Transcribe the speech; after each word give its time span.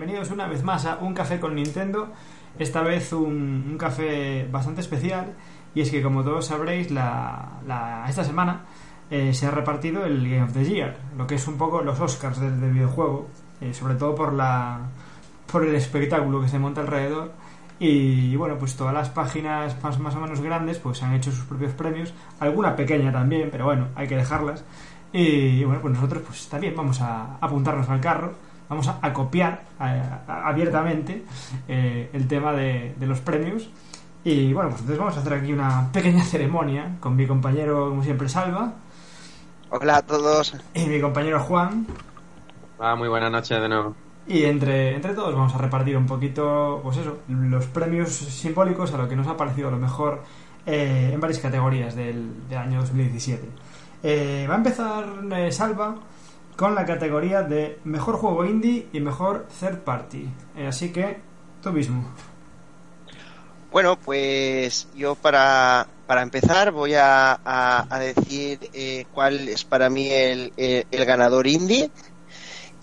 bienvenidos 0.00 0.30
una 0.30 0.46
vez 0.46 0.64
más 0.64 0.86
a 0.86 0.96
Un 0.96 1.12
Café 1.12 1.38
con 1.38 1.54
Nintendo. 1.54 2.08
Esta 2.58 2.80
vez 2.80 3.12
un, 3.12 3.66
un 3.70 3.76
café 3.76 4.48
bastante 4.50 4.80
especial 4.80 5.34
y 5.74 5.82
es 5.82 5.90
que 5.90 6.02
como 6.02 6.24
todos 6.24 6.46
sabréis, 6.46 6.90
la, 6.90 7.60
la- 7.66 8.06
esta 8.08 8.24
semana 8.24 8.62
eh, 9.10 9.34
se 9.34 9.46
ha 9.46 9.50
repartido 9.50 10.06
el 10.06 10.26
Game 10.26 10.44
of 10.44 10.54
the 10.54 10.64
Year, 10.64 10.96
lo 11.18 11.26
que 11.26 11.34
es 11.34 11.46
un 11.46 11.58
poco 11.58 11.82
los 11.82 12.00
Oscars 12.00 12.40
del, 12.40 12.72
videojuego, 12.72 13.28
eh, 13.60 13.74
sobre 13.74 13.94
todo 13.96 14.14
por 14.14 14.32
la 14.32 14.78
por 15.52 15.66
el 15.66 15.74
espectáculo 15.74 16.40
que 16.40 16.48
se 16.48 16.58
monta 16.58 16.80
alrededor 16.80 17.32
y, 17.78 18.34
bueno, 18.36 18.56
pues 18.58 18.76
todas 18.76 18.94
las 18.94 19.10
páginas 19.10 19.76
más, 19.82 19.98
más 19.98 20.14
o 20.14 20.20
menos 20.20 20.40
grandes 20.40 20.78
pues 20.78 21.02
han 21.02 21.12
hecho 21.12 21.30
sus 21.30 21.44
propios 21.44 21.72
premios, 21.72 22.14
alguna 22.38 22.74
pequeña 22.74 23.12
también, 23.12 23.50
pero 23.52 23.66
bueno, 23.66 23.88
hay 23.96 24.08
que 24.08 24.16
dejarlas. 24.16 24.64
Y 25.12 25.62
bueno, 25.64 25.82
pues 25.82 25.92
nosotros 25.92 26.22
pues 26.26 26.48
también 26.48 26.74
vamos 26.74 27.02
a 27.02 27.36
apuntarnos 27.38 27.86
al 27.90 28.00
carro, 28.00 28.32
vamos 28.70 28.88
a, 28.88 28.98
a 29.02 29.12
copiar 29.12 29.64
a- 29.78 30.20
a- 30.26 30.48
abiertamente 30.48 31.24
eh, 31.68 32.08
el 32.14 32.26
tema 32.26 32.52
de, 32.54 32.94
de 32.98 33.06
los 33.06 33.20
premios. 33.20 33.68
Y 34.24 34.52
bueno, 34.54 34.70
pues 34.70 34.80
entonces 34.80 34.98
vamos 34.98 35.16
a 35.16 35.20
hacer 35.20 35.34
aquí 35.34 35.52
una 35.52 35.90
pequeña 35.92 36.22
ceremonia 36.24 36.96
con 37.00 37.16
mi 37.16 37.26
compañero, 37.26 37.90
como 37.90 38.02
siempre, 38.02 38.28
Salva, 38.30 38.72
Hola 39.70 39.98
a 39.98 40.02
todos. 40.02 40.54
y 40.74 40.86
mi 40.86 41.00
compañero 41.00 41.40
Juan. 41.40 41.86
Ah, 42.78 42.96
muy 42.96 43.08
buenas 43.08 43.30
noches 43.30 43.60
de 43.60 43.68
nuevo. 43.68 43.94
Y 44.26 44.44
entre, 44.44 44.94
entre 44.94 45.14
todos 45.14 45.34
vamos 45.34 45.54
a 45.54 45.58
repartir 45.58 45.96
un 45.96 46.06
poquito, 46.06 46.80
pues 46.82 46.98
eso, 46.98 47.18
los 47.28 47.66
premios 47.66 48.10
simbólicos 48.10 48.92
a 48.94 48.98
lo 48.98 49.08
que 49.08 49.16
nos 49.16 49.26
ha 49.26 49.36
parecido 49.36 49.70
lo 49.70 49.76
mejor 49.78 50.22
eh, 50.66 51.10
en 51.12 51.20
varias 51.20 51.40
categorías 51.40 51.94
del, 51.96 52.48
del 52.48 52.58
año 52.58 52.80
2017. 52.80 53.48
Eh, 54.02 54.46
va 54.48 54.54
a 54.54 54.58
empezar 54.58 55.04
eh, 55.32 55.50
Salva 55.52 55.94
con 56.60 56.74
la 56.74 56.84
categoría 56.84 57.40
de 57.42 57.78
mejor 57.84 58.16
juego 58.16 58.44
indie 58.44 58.86
y 58.92 59.00
mejor 59.00 59.46
third 59.58 59.78
party. 59.78 60.28
Eh, 60.58 60.66
así 60.66 60.92
que 60.92 61.16
tú 61.62 61.72
mismo. 61.72 62.04
Bueno, 63.72 63.96
pues 63.96 64.86
yo 64.94 65.14
para, 65.14 65.86
para 66.06 66.20
empezar 66.20 66.70
voy 66.70 66.96
a, 66.96 67.40
a- 67.42 67.98
decir 67.98 68.58
eh, 68.74 69.06
cuál 69.14 69.48
es 69.48 69.64
para 69.64 69.88
mí 69.88 70.10
el, 70.10 70.52
el- 70.58 70.86
el 70.90 71.04
ganador 71.06 71.46
indie 71.46 71.90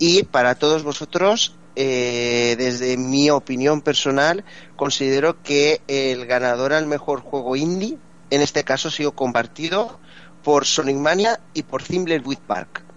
y 0.00 0.24
para 0.24 0.56
todos 0.56 0.82
vosotros, 0.82 1.54
eh, 1.76 2.56
desde 2.58 2.96
mi 2.96 3.30
opinión 3.30 3.80
personal, 3.80 4.44
considero 4.74 5.40
que 5.40 5.82
el 5.86 6.26
ganador 6.26 6.72
al 6.72 6.86
mejor 6.88 7.20
juego 7.20 7.54
indie, 7.54 7.96
en 8.30 8.42
este 8.42 8.64
caso 8.64 8.88
ha 8.88 8.90
sido 8.90 9.12
compartido 9.12 10.00
por 10.42 10.66
Sonic 10.66 10.96
Mania 10.96 11.38
y 11.54 11.62
por 11.62 11.84
Thimbleweed 11.84 12.38
Park. 12.44 12.87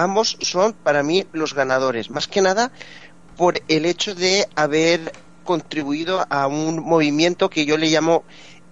Ambos 0.00 0.38
son 0.40 0.72
para 0.72 1.02
mí 1.02 1.26
los 1.32 1.54
ganadores, 1.54 2.10
más 2.10 2.26
que 2.26 2.40
nada 2.40 2.72
por 3.36 3.60
el 3.68 3.86
hecho 3.86 4.14
de 4.14 4.46
haber 4.54 5.12
contribuido 5.44 6.26
a 6.30 6.46
un 6.46 6.80
movimiento 6.80 7.50
que 7.50 7.64
yo 7.64 7.76
le 7.76 7.88
llamo 7.88 8.24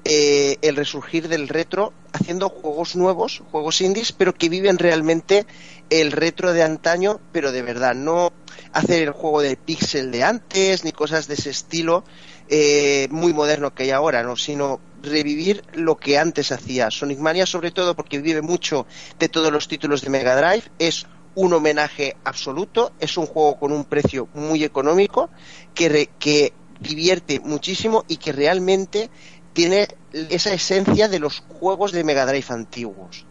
eh, 0.04 0.56
el 0.62 0.76
resurgir 0.76 1.28
del 1.28 1.48
retro, 1.48 1.92
haciendo 2.12 2.48
juegos 2.48 2.96
nuevos, 2.96 3.42
juegos 3.50 3.80
indies, 3.80 4.12
pero 4.12 4.32
que 4.34 4.48
viven 4.48 4.78
realmente 4.78 5.44
el 5.90 6.12
retro 6.12 6.52
de 6.52 6.62
antaño, 6.62 7.20
pero 7.32 7.52
de 7.52 7.62
verdad, 7.62 7.94
no 7.94 8.32
hacer 8.72 9.02
el 9.02 9.10
juego 9.10 9.42
de 9.42 9.56
pixel 9.56 10.10
de 10.10 10.24
antes, 10.24 10.84
ni 10.84 10.92
cosas 10.92 11.28
de 11.28 11.34
ese 11.34 11.50
estilo 11.50 12.04
eh, 12.48 13.08
muy 13.10 13.32
moderno 13.34 13.74
que 13.74 13.82
hay 13.82 13.90
ahora, 13.90 14.22
¿no? 14.22 14.36
sino 14.36 14.80
revivir 15.02 15.62
lo 15.74 15.96
que 15.96 16.18
antes 16.18 16.52
hacía. 16.52 16.90
Sonic 16.90 17.18
Mania, 17.18 17.46
sobre 17.46 17.70
todo, 17.70 17.94
porque 17.94 18.18
vive 18.18 18.42
mucho 18.42 18.86
de 19.18 19.28
todos 19.28 19.52
los 19.52 19.68
títulos 19.68 20.02
de 20.02 20.10
Mega 20.10 20.36
Drive, 20.36 20.64
es 20.78 21.06
un 21.34 21.52
homenaje 21.52 22.16
absoluto, 22.24 22.92
es 22.98 23.16
un 23.16 23.26
juego 23.26 23.58
con 23.58 23.72
un 23.72 23.84
precio 23.84 24.28
muy 24.34 24.64
económico, 24.64 25.30
que, 25.74 25.88
re- 25.88 26.10
que 26.18 26.52
divierte 26.80 27.40
muchísimo 27.40 28.04
y 28.08 28.16
que 28.16 28.32
realmente 28.32 29.10
tiene 29.52 29.88
esa 30.12 30.52
esencia 30.52 31.08
de 31.08 31.18
los 31.18 31.40
juegos 31.40 31.92
de 31.92 32.04
Mega 32.04 32.26
Drive 32.26 32.46
antiguos. 32.50 33.26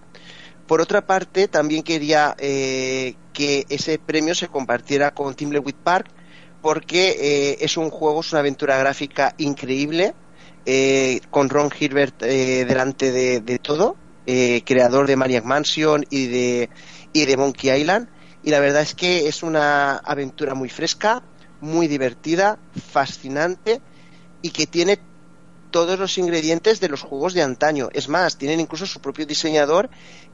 Por 0.65 0.81
otra 0.81 1.05
parte, 1.05 1.47
también 1.47 1.83
quería 1.83 2.35
eh, 2.39 3.15
que 3.31 3.65
ese 3.69 3.99
premio 3.99 4.35
se 4.35 4.49
compartiera 4.49 5.11
con 5.11 5.33
Thimbleweed 5.33 5.75
Park, 5.81 6.09
porque 6.61 7.15
eh, 7.19 7.57
es 7.61 7.77
un 7.77 7.89
juego, 7.89 8.19
es 8.21 8.31
una 8.33 8.39
aventura 8.41 8.77
gráfica 8.77 9.33
increíble, 9.37 10.13
eh, 10.65 11.21
con 11.29 11.49
Ron 11.49 11.69
Hilbert 11.79 12.21
eh, 12.23 12.65
delante 12.65 13.11
de, 13.13 13.39
de 13.39 13.59
todo, 13.59 13.95
eh, 14.27 14.61
creador 14.65 15.07
de 15.07 15.15
Maniac 15.15 15.43
Mansion 15.45 16.05
y 16.09 16.27
de, 16.27 16.69
y 17.13 17.25
de 17.25 17.37
Monkey 17.37 17.71
Island. 17.81 18.07
Y 18.43 18.51
la 18.51 18.59
verdad 18.59 18.81
es 18.83 18.93
que 18.93 19.27
es 19.27 19.41
una 19.41 19.97
aventura 19.97 20.53
muy 20.53 20.69
fresca, 20.69 21.23
muy 21.61 21.87
divertida, 21.87 22.59
fascinante 22.91 23.81
y 24.41 24.51
que 24.51 24.67
tiene 24.67 24.99
todos 25.71 25.97
los 25.99 26.17
ingredientes 26.17 26.79
de 26.79 26.89
los 26.89 27.01
juegos 27.01 27.33
de 27.33 27.41
antaño. 27.41 27.89
Es 27.93 28.07
más, 28.09 28.37
tienen 28.37 28.59
incluso 28.59 28.85
su 28.85 28.99
propio 28.99 29.25
diseñador 29.25 29.89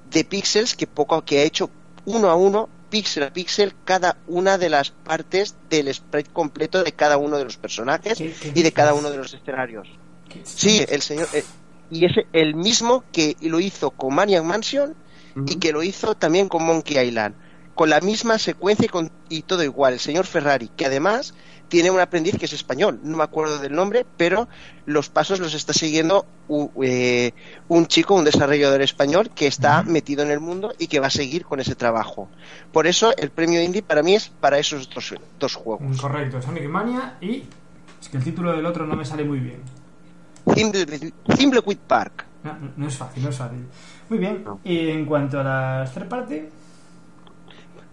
de 0.10 0.24
píxeles 0.26 0.76
que 0.76 0.86
poco 0.88 1.24
que 1.24 1.40
ha 1.40 1.44
hecho 1.44 1.70
uno 2.06 2.30
a 2.30 2.36
uno, 2.36 2.70
píxel 2.90 3.24
a 3.24 3.34
píxel, 3.34 3.74
cada 3.86 4.18
una 4.28 4.58
de 4.58 4.70
las 4.70 4.92
partes 4.92 5.56
del 5.70 5.92
sprite 5.94 6.30
completo 6.32 6.84
de 6.84 6.92
cada 6.92 7.18
uno 7.18 7.38
de 7.38 7.46
los 7.46 7.58
personajes 7.58 8.20
¿Qué- 8.20 8.34
qué 8.40 8.52
y 8.60 8.64
de 8.64 8.72
cada 8.72 8.94
uno 8.94 9.10
de 9.10 9.18
los 9.18 9.34
escenarios. 9.34 9.88
¿Qué- 10.30 10.44
Sí, 10.46 10.86
el 10.88 11.02
señor. 11.02 11.30
Y 11.94 12.06
es 12.06 12.14
el 12.34 12.56
mismo 12.56 13.04
que 13.12 13.36
lo 13.42 13.60
hizo 13.60 13.92
con 13.92 14.16
Maniac 14.16 14.44
Mansion 14.44 14.96
y 15.48 15.56
que 15.56 15.72
lo 15.72 15.84
hizo 15.84 16.16
también 16.16 16.48
con 16.50 16.64
Monkey 16.64 16.98
Island. 17.08 17.36
Con 17.76 17.90
la 17.90 18.02
misma 18.02 18.38
secuencia 18.38 18.86
y, 18.86 18.90
con, 18.90 19.10
y 19.30 19.42
todo 19.44 19.64
igual. 19.64 19.94
El 19.94 20.00
señor 20.00 20.26
Ferrari, 20.28 20.70
que 20.76 20.86
además 20.86 21.34
tiene 21.70 21.90
un 21.90 22.00
aprendiz 22.00 22.38
que 22.38 22.46
es 22.46 22.54
español, 22.54 23.00
no 23.04 23.18
me 23.18 23.24
acuerdo 23.24 23.58
del 23.58 23.74
nombre, 23.74 24.06
pero 24.16 24.48
los 24.86 25.10
pasos 25.10 25.40
los 25.40 25.56
está 25.56 25.74
siguiendo 25.74 26.24
u- 26.48 26.70
eh, 26.84 27.32
un 27.68 27.88
chico, 27.88 28.14
un 28.14 28.26
desarrollador 28.26 28.84
español 28.84 29.32
que 29.34 29.48
está 29.48 29.82
metido 29.82 30.22
en 30.22 30.30
el 30.30 30.40
mundo 30.40 30.72
y 30.78 30.86
que 30.86 31.00
va 31.00 31.08
a 31.08 31.10
seguir 31.10 31.46
con 31.46 31.60
ese 31.60 31.74
trabajo. 31.74 32.30
Por 32.72 32.86
eso 32.86 33.12
el 33.18 33.32
premio 33.32 33.60
indie 33.60 33.82
para 33.82 34.04
mí 34.04 34.14
es 34.14 34.30
para 34.30 34.60
esos 34.60 34.88
dos, 34.94 35.16
dos 35.40 35.56
juegos. 35.56 36.00
Correcto, 36.00 36.42
Sonic 36.44 36.66
Mania 36.66 37.18
y... 37.22 37.44
Es 38.00 38.10
que 38.10 38.18
el 38.18 38.24
título 38.24 38.56
del 38.56 38.66
otro 38.68 38.86
no 38.86 38.96
me 38.96 39.06
sale 39.06 39.24
muy 39.24 39.40
bien. 39.40 39.62
Thimble- 40.46 41.14
Thimbleweed 41.38 41.78
Park. 41.80 42.26
No, 42.76 42.88
es 42.88 42.98
fácil, 42.98 43.24
no 43.24 43.30
es 43.30 43.38
fácil. 43.38 43.66
Muy 44.10 44.20
bien. 44.20 44.44
No. 44.44 44.60
Y 44.64 44.90
en 44.90 45.06
cuanto 45.06 45.40
a 45.40 45.44
la 45.44 45.90
third 45.94 46.08
party, 46.10 46.42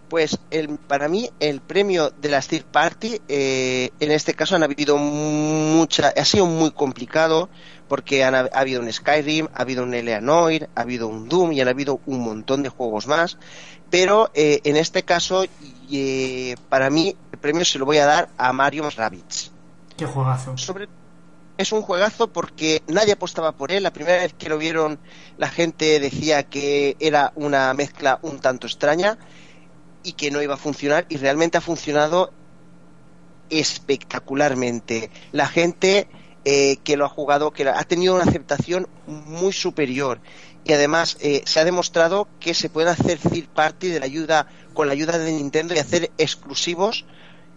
Pues 0.09 0.37
el, 0.50 0.77
para 0.77 1.09
mí 1.09 1.31
el 1.39 1.60
premio 1.60 2.10
de 2.10 2.28
las 2.31 2.49
third 2.49 2.65
party 2.65 3.21
eh, 3.28 3.91
en 4.00 4.10
este 4.10 4.34
caso 4.34 4.56
han 4.56 4.65
habido 4.65 4.97
mucha, 4.97 6.09
ha 6.16 6.25
sido 6.25 6.47
muy 6.47 6.72
complicado 6.72 7.49
porque 7.87 8.25
han, 8.25 8.34
ha 8.34 8.48
habido 8.53 8.80
un 8.83 8.92
Skyrim, 8.92 9.47
ha 9.54 9.63
habido 9.63 9.84
un 9.84 9.95
Eleanor, 9.95 10.69
ha 10.75 10.80
habido 10.80 11.07
un 11.07 11.28
Doom 11.28 11.53
y 11.53 11.60
han 11.60 11.69
habido 11.69 12.01
un 12.07 12.21
montón 12.21 12.65
de 12.65 12.71
juegos 12.71 13.07
más. 13.07 13.39
Pero 13.89 14.30
eh, 14.34 14.60
en 14.65 14.77
este 14.77 15.04
caso, 15.04 15.45
eh, 15.92 16.57
para 16.69 16.91
mí 16.91 17.15
el 17.33 17.39
premio 17.39 17.65
se 17.65 17.78
lo 17.78 17.84
voy 17.86 17.98
a 17.98 18.07
dar 18.07 18.28
a 18.36 18.53
Mario 18.53 18.89
Rabbids. 18.91 19.53
qué 19.97 20.07
juegazo. 20.07 20.57
Sobre 20.57 20.89
es 21.60 21.72
un 21.72 21.83
juegazo 21.83 22.33
porque 22.33 22.83
nadie 22.86 23.12
apostaba 23.12 23.53
por 23.53 23.72
él. 23.72 23.83
La 23.83 23.92
primera 23.92 24.18
vez 24.18 24.33
que 24.33 24.48
lo 24.48 24.59
vieron, 24.59 24.98
la 25.36 25.48
gente 25.48 26.01
decía 26.01 26.42
que 26.45 26.97
era 27.01 27.33
una 27.36 27.72
mezcla 27.74 28.18
un 28.22 28.41
tanto 28.41 28.66
extraña 28.66 29.18
y 30.03 30.12
que 30.12 30.30
no 30.30 30.42
iba 30.42 30.54
a 30.54 30.59
funcionar 30.59 31.07
y 31.09 31.16
realmente 31.18 31.59
ha 31.59 31.60
funcionado 31.60 32.33
espectacularmente. 33.51 35.10
La 35.33 35.47
gente 35.47 36.09
eh, 36.45 36.78
que 36.83 36.97
lo 36.97 37.04
ha 37.04 37.09
jugado, 37.09 37.51
que 37.51 37.68
ha 37.68 37.84
tenido 37.84 38.15
una 38.15 38.24
aceptación 38.24 38.89
muy 39.06 39.53
superior 39.53 40.21
y 40.65 40.72
además 40.72 41.16
eh, 41.21 41.42
se 41.45 41.60
ha 41.60 41.65
demostrado 41.65 42.28
que 42.39 42.54
se 42.54 42.71
puede 42.71 42.91
hacer 42.91 43.18
third 43.18 43.48
party 43.48 43.89
de 43.89 44.01
la 44.01 44.06
ayuda 44.06 44.47
con 44.72 44.86
la 44.86 44.92
ayuda 44.92 45.18
de 45.18 45.33
Nintendo 45.33 45.74
y 45.74 45.78
hacer 45.78 46.10
exclusivos 46.16 47.04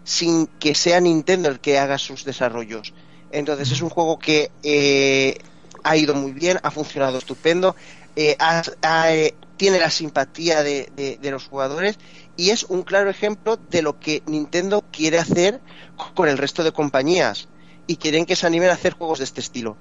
sin 0.04 0.46
que 0.46 0.74
sea 0.74 1.00
Nintendo 1.00 1.48
el 1.48 1.60
que 1.60 1.78
haga 1.78 1.96
sus 1.96 2.24
desarrollos. 2.24 2.92
Entonces 3.34 3.72
es 3.72 3.82
un 3.82 3.90
juego 3.90 4.18
que 4.18 4.52
eh, 4.62 5.38
ha 5.82 5.96
ido 5.96 6.14
muy 6.14 6.32
bien, 6.32 6.58
ha 6.62 6.70
funcionado 6.70 7.18
estupendo, 7.18 7.74
eh, 8.14 8.36
eh, 8.38 9.34
tiene 9.56 9.78
la 9.80 9.90
simpatía 9.90 10.62
de, 10.62 11.18
los 11.22 11.46
jugadores 11.46 11.98
y 12.36 12.50
es 12.50 12.62
un 12.64 12.82
claro 12.82 13.10
ejemplo 13.10 13.56
de 13.56 13.82
lo 13.82 13.98
que 13.98 14.22
Nintendo 14.26 14.84
quiere 14.92 15.18
hacer 15.18 15.60
con 16.14 16.28
el 16.28 16.38
resto 16.38 16.62
de 16.62 16.72
compañías 16.72 17.48
y 17.88 17.96
quieren 17.96 18.24
que 18.24 18.36
se 18.36 18.46
animen 18.46 18.70
a 18.70 18.74
hacer 18.74 18.94
juegos 18.94 19.18
de 19.18 19.24
este 19.24 19.40
estilo. 19.40 19.76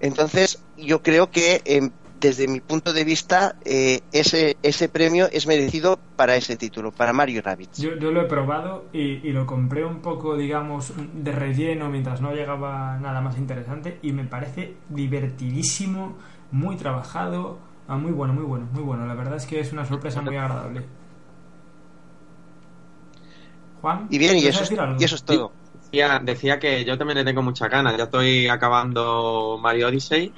Entonces 0.00 0.58
yo 0.76 1.02
creo 1.02 1.30
que 1.30 1.62
eh, 1.64 1.90
desde 2.20 2.48
mi 2.48 2.60
punto 2.60 2.92
de 2.92 3.04
vista 3.04 3.56
eh, 3.64 4.00
ese, 4.12 4.56
ese 4.62 4.88
premio 4.88 5.28
es 5.32 5.46
merecido 5.46 5.98
para 6.16 6.36
ese 6.36 6.56
título, 6.56 6.92
para 6.92 7.12
Mario 7.12 7.42
Rabbids. 7.42 7.78
Yo, 7.78 7.96
yo 7.96 8.10
lo 8.10 8.22
he 8.22 8.24
probado 8.24 8.86
y, 8.92 9.26
y 9.26 9.32
lo 9.32 9.46
compré 9.46 9.84
un 9.84 10.00
poco, 10.00 10.36
digamos, 10.36 10.92
de 10.96 11.32
relleno 11.32 11.88
mientras 11.88 12.20
no 12.20 12.32
llegaba 12.32 12.98
nada 12.98 13.20
más 13.20 13.36
interesante 13.38 13.98
y 14.02 14.12
me 14.12 14.24
parece 14.24 14.76
divertidísimo, 14.88 16.16
muy 16.50 16.76
trabajado, 16.76 17.58
ah, 17.88 17.96
muy 17.96 18.12
bueno, 18.12 18.32
muy 18.34 18.44
bueno, 18.44 18.66
muy 18.72 18.82
bueno. 18.82 19.06
La 19.06 19.14
verdad 19.14 19.36
es 19.36 19.46
que 19.46 19.60
es 19.60 19.72
una 19.72 19.84
sorpresa 19.84 20.22
muy 20.22 20.36
agradable. 20.36 20.86
Juan, 23.80 24.06
Y 24.10 24.18
bien, 24.18 24.36
y 24.38 24.40
¿quieres 24.40 24.56
eso, 24.56 24.64
es, 24.64 24.70
decir 24.70 24.80
algo? 24.80 25.00
y 25.00 25.04
eso 25.04 25.14
es 25.16 25.24
todo. 25.24 25.52
Decía, 25.90 26.20
decía 26.22 26.58
que 26.58 26.84
yo 26.84 26.98
también 26.98 27.18
le 27.18 27.24
tengo 27.24 27.42
muchas 27.42 27.70
ganas. 27.70 27.96
Ya 27.96 28.04
estoy 28.04 28.48
acabando 28.48 29.58
Mario 29.60 29.88
Odyssey 29.88 30.32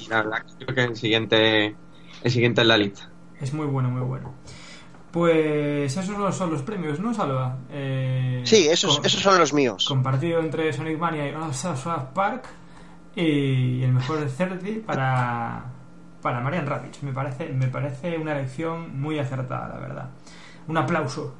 y 0.00 0.08
la 0.08 0.22
verdad 0.22 0.38
que 0.58 0.64
creo 0.64 0.74
que 0.74 0.82
el 0.84 0.96
siguiente, 0.96 1.76
el 2.22 2.30
siguiente 2.30 2.60
en 2.62 2.68
la 2.68 2.76
lista. 2.78 3.10
Es 3.40 3.52
muy 3.52 3.66
bueno, 3.66 3.90
muy 3.90 4.02
bueno. 4.02 4.32
Pues 5.10 5.92
esos 5.92 6.06
son 6.06 6.20
los- 6.22 6.34
son 6.36 6.50
los 6.50 6.62
premios, 6.62 6.98
¿no, 7.00 7.12
Salva? 7.12 7.56
Eh, 7.70 8.42
Sí, 8.46 8.66
esos, 8.68 8.96
con- 8.96 9.06
esos 9.06 9.20
son 9.20 9.38
los 9.38 9.52
míos. 9.52 9.84
compartido 9.86 10.40
entre 10.40 10.72
Sonic 10.72 10.98
Mania 10.98 11.28
y 11.30 11.34
oh, 11.34 11.52
South 11.52 12.12
Park 12.14 12.44
y 13.14 13.82
el 13.82 13.92
mejor 13.92 14.20
de 14.20 14.26
30 14.26 14.86
para 14.86 15.64
para 16.22 16.40
Marian 16.40 16.66
Rabbits 16.66 17.02
me 17.02 17.12
parece 17.12 17.48
me 17.50 17.66
parece 17.66 18.16
una 18.16 18.32
elección 18.38 18.98
muy 18.98 19.18
acertada 19.18 19.68
la 19.68 19.80
verdad 19.80 20.08
un 20.68 20.78
aplauso 20.78 21.34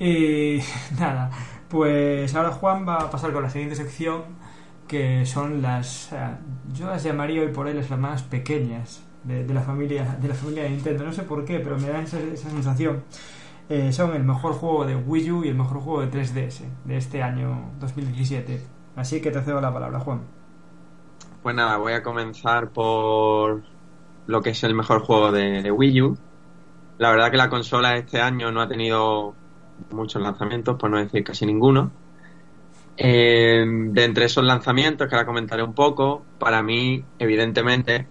y 0.00 0.58
nada 0.98 1.30
pues 1.68 2.34
ahora 2.34 2.50
Juan 2.52 2.86
va 2.86 2.96
a 2.96 3.10
pasar 3.10 3.32
con 3.32 3.42
la 3.42 3.50
siguiente 3.50 3.76
sección 3.76 4.22
que 4.88 5.26
son 5.26 5.62
las 5.62 6.12
eh, 6.12 6.36
yo 6.72 6.86
las 6.86 7.02
llamaría 7.02 7.42
hoy 7.42 7.48
por 7.48 7.68
él 7.68 7.76
las 7.76 7.90
más 7.98 8.22
pequeñas 8.22 9.02
de, 9.24 9.44
la 9.52 9.60
familia 9.60 10.16
de 10.20 10.28
la 10.28 10.34
familia 10.34 10.62
de 10.62 10.70
Nintendo 10.70 11.04
no 11.04 11.12
sé 11.12 11.22
por 11.22 11.44
qué 11.44 11.58
pero 11.58 11.76
me 11.78 11.88
da 11.88 12.00
esa, 12.00 12.18
esa 12.20 12.48
sensación 12.50 13.02
eh, 13.68 13.92
son 13.92 14.14
el 14.14 14.22
mejor 14.22 14.52
juego 14.52 14.84
de 14.84 14.94
Wii 14.94 15.30
U 15.32 15.44
y 15.44 15.48
el 15.48 15.56
mejor 15.56 15.80
juego 15.80 16.00
de 16.00 16.10
3DS 16.10 16.62
de 16.84 16.96
este 16.96 17.22
año 17.22 17.72
2017. 17.80 18.62
Así 18.94 19.20
que 19.20 19.32
te 19.32 19.42
cedo 19.42 19.60
la 19.60 19.72
palabra, 19.72 19.98
Juan. 19.98 20.20
Pues 21.42 21.54
nada, 21.54 21.76
voy 21.76 21.92
a 21.92 22.02
comenzar 22.02 22.70
por 22.70 23.62
lo 24.26 24.40
que 24.40 24.50
es 24.50 24.62
el 24.62 24.74
mejor 24.74 25.00
juego 25.00 25.32
de, 25.32 25.62
de 25.62 25.70
Wii 25.72 26.02
U. 26.02 26.16
La 26.98 27.10
verdad 27.10 27.30
que 27.30 27.36
la 27.36 27.48
consola 27.48 27.96
este 27.96 28.20
año 28.20 28.52
no 28.52 28.60
ha 28.60 28.68
tenido 28.68 29.34
muchos 29.90 30.22
lanzamientos, 30.22 30.76
por 30.76 30.90
no 30.90 30.98
decir 30.98 31.24
casi 31.24 31.46
ninguno. 31.46 31.90
Eh, 32.98 33.64
de 33.66 34.04
entre 34.04 34.24
esos 34.24 34.44
lanzamientos, 34.44 35.08
que 35.08 35.14
ahora 35.14 35.26
comentaré 35.26 35.62
un 35.62 35.74
poco, 35.74 36.24
para 36.38 36.62
mí, 36.62 37.04
evidentemente, 37.18 38.06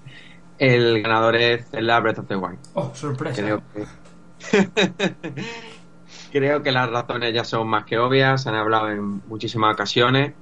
el 0.58 1.02
ganador 1.02 1.36
es 1.36 1.68
Zelda 1.70 2.00
Breath 2.00 2.18
of 2.18 2.26
the 2.26 2.36
Wild. 2.36 2.58
Oh, 2.74 2.94
sorpresa. 2.94 3.42
Creo 3.42 3.62
que... 3.72 3.86
Creo 6.30 6.62
que 6.62 6.72
las 6.72 6.90
razones 6.90 7.32
ya 7.32 7.44
son 7.44 7.68
más 7.68 7.84
que 7.84 7.98
obvias, 7.98 8.42
se 8.42 8.50
han 8.50 8.54
hablado 8.54 8.90
en 8.90 9.22
muchísimas 9.28 9.72
ocasiones, 9.72 10.34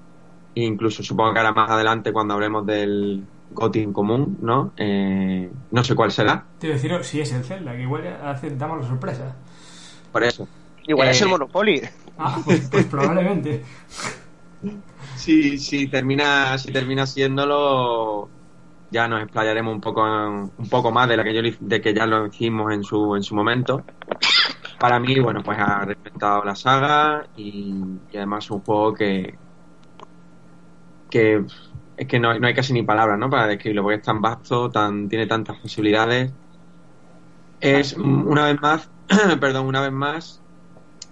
incluso 0.54 1.02
supongo 1.02 1.32
que 1.32 1.38
ahora 1.38 1.52
más 1.52 1.70
adelante 1.70 2.12
cuando 2.12 2.34
hablemos 2.34 2.66
del 2.66 3.24
GOTY 3.52 3.82
en 3.82 3.92
común, 3.92 4.38
¿no? 4.42 4.72
Eh, 4.76 5.48
no 5.70 5.84
sé 5.84 5.94
cuál 5.94 6.10
será, 6.10 6.44
Te 6.58 6.68
a 6.68 6.70
decir 6.70 6.92
si 7.02 7.20
es 7.20 7.32
el 7.32 7.44
Zelda, 7.44 7.72
que 7.72 7.82
igual 7.82 8.02
damos 8.58 8.80
la 8.80 8.88
sorpresa. 8.88 9.36
por 10.10 10.24
eso. 10.24 10.48
Igual 10.86 11.08
es 11.08 11.20
Eh, 11.20 11.24
el 11.24 11.30
Monopoly. 11.30 11.82
Ah, 12.18 12.40
pues, 12.46 12.68
pues 12.70 12.86
probablemente. 12.86 13.62
Si, 15.16 15.58
si 15.58 15.86
termina 15.88 16.56
si 16.56 16.72
termina 16.72 17.06
siéndolo, 17.06 18.30
ya 18.90 19.06
nos 19.06 19.22
explayaremos 19.22 19.74
un 19.74 19.80
poco 19.82 20.06
en- 20.06 20.50
un 20.56 20.68
poco 20.70 20.90
más 20.90 21.08
de 21.10 21.16
la 21.18 21.24
que 21.24 21.34
yo 21.34 21.42
le- 21.42 21.56
de 21.60 21.80
que 21.82 21.92
ya 21.92 22.06
lo 22.06 22.26
hicimos 22.26 22.72
en 22.72 22.82
su 22.82 23.14
en 23.16 23.22
su 23.22 23.34
momento. 23.34 23.84
Para 24.80 24.98
mí, 24.98 25.18
bueno, 25.20 25.42
pues 25.42 25.58
ha 25.58 25.84
respetado 25.84 26.42
la 26.44 26.54
saga 26.54 27.26
y, 27.36 28.00
y 28.10 28.16
además 28.16 28.44
es 28.44 28.50
un 28.50 28.60
juego 28.62 28.94
que 28.94 29.38
que 31.10 31.44
es 31.96 32.06
que 32.08 32.18
no, 32.20 32.30
hay- 32.30 32.40
no 32.40 32.46
hay 32.46 32.54
casi 32.54 32.72
ni 32.72 32.82
palabras, 32.82 33.18
¿no? 33.18 33.30
Para 33.30 33.46
describirlo, 33.46 33.82
porque 33.82 33.96
es 33.96 34.02
tan 34.02 34.20
vasto, 34.20 34.70
tan 34.70 35.08
tiene 35.08 35.26
tantas 35.26 35.58
posibilidades. 35.60 36.32
Es 37.60 37.94
una 37.94 38.46
vez 38.46 38.60
más, 38.60 38.90
perdón, 39.40 39.66
una 39.66 39.80
vez 39.80 39.92
más 39.92 40.42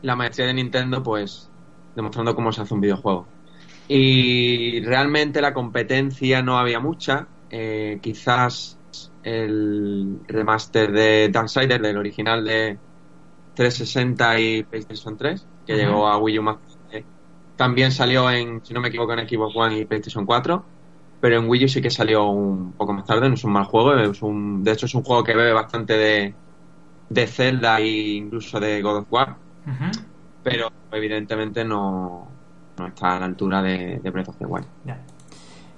la 0.05 0.17
maestría 0.17 0.47
de 0.47 0.55
Nintendo, 0.55 1.03
pues 1.03 1.51
demostrando 1.97 2.35
cómo 2.35 2.53
se 2.53 2.63
hace 2.63 2.75
un 2.75 2.81
videojuego. 2.81 3.27
Y 3.89 4.81
realmente 4.83 5.41
la 5.41 5.55
competencia 5.55 6.43
no 6.43 6.59
había 6.59 6.79
mucha. 6.79 7.27
Eh, 7.51 7.99
quizás 8.03 8.79
el 9.23 10.21
remaster 10.27 10.93
de 10.93 11.29
Darksiders, 11.31 11.83
del 11.83 11.97
original 11.97 12.45
de 12.45 12.79
360 13.55 14.41
y 14.41 14.63
PlayStation 14.65 15.17
3, 15.17 15.47
que 15.67 15.75
llegó 15.75 16.07
a 16.07 16.19
Wii 16.19 16.39
U 16.39 16.43
más 16.43 16.59
tarde, 16.59 17.05
también 17.57 17.91
salió 17.91 18.31
en, 18.31 18.65
si 18.65 18.75
no 18.75 18.81
me 18.81 18.89
equivoco, 18.89 19.15
en 19.15 19.27
Xbox 19.27 19.57
One 19.57 19.79
y 19.79 19.85
PlayStation 19.87 20.27
4. 20.27 20.65
Pero 21.21 21.39
en 21.39 21.49
Wii 21.49 21.65
U 21.65 21.69
sí 21.69 21.81
que 21.81 21.91
salió 21.91 22.25
un 22.25 22.73
poco 22.73 22.93
más 22.93 23.07
tarde, 23.07 23.29
no 23.29 23.37
es 23.37 23.45
un 23.45 23.53
mal 23.53 23.65
juego. 23.65 23.95
Es 23.95 24.21
un, 24.21 24.63
de 24.63 24.73
hecho, 24.73 24.85
es 24.85 24.95
un 24.95 25.03
juego 25.03 25.25
que 25.25 25.35
bebe 25.35 25.53
bastante 25.55 25.97
de, 25.97 26.35
de 27.09 27.27
Zelda 27.27 27.79
e 27.79 28.17
incluso 28.17 28.61
de 28.61 28.83
God 28.83 28.99
of 28.99 29.07
War 29.11 29.44
Pero 30.43 30.71
evidentemente 30.93 31.65
no, 31.65 32.29
no 32.79 32.87
está 32.87 33.17
a 33.17 33.21
la 33.21 33.27
altura 33.27 33.63
de, 33.63 33.99
de 34.03 34.11
Breath 34.11 34.29
of 34.29 34.37
the 34.39 34.47
Wild. 34.47 34.67
Ya. 34.85 34.99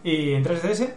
¿Y 0.03 0.33
en 0.35 0.45
3DS? 0.45 0.95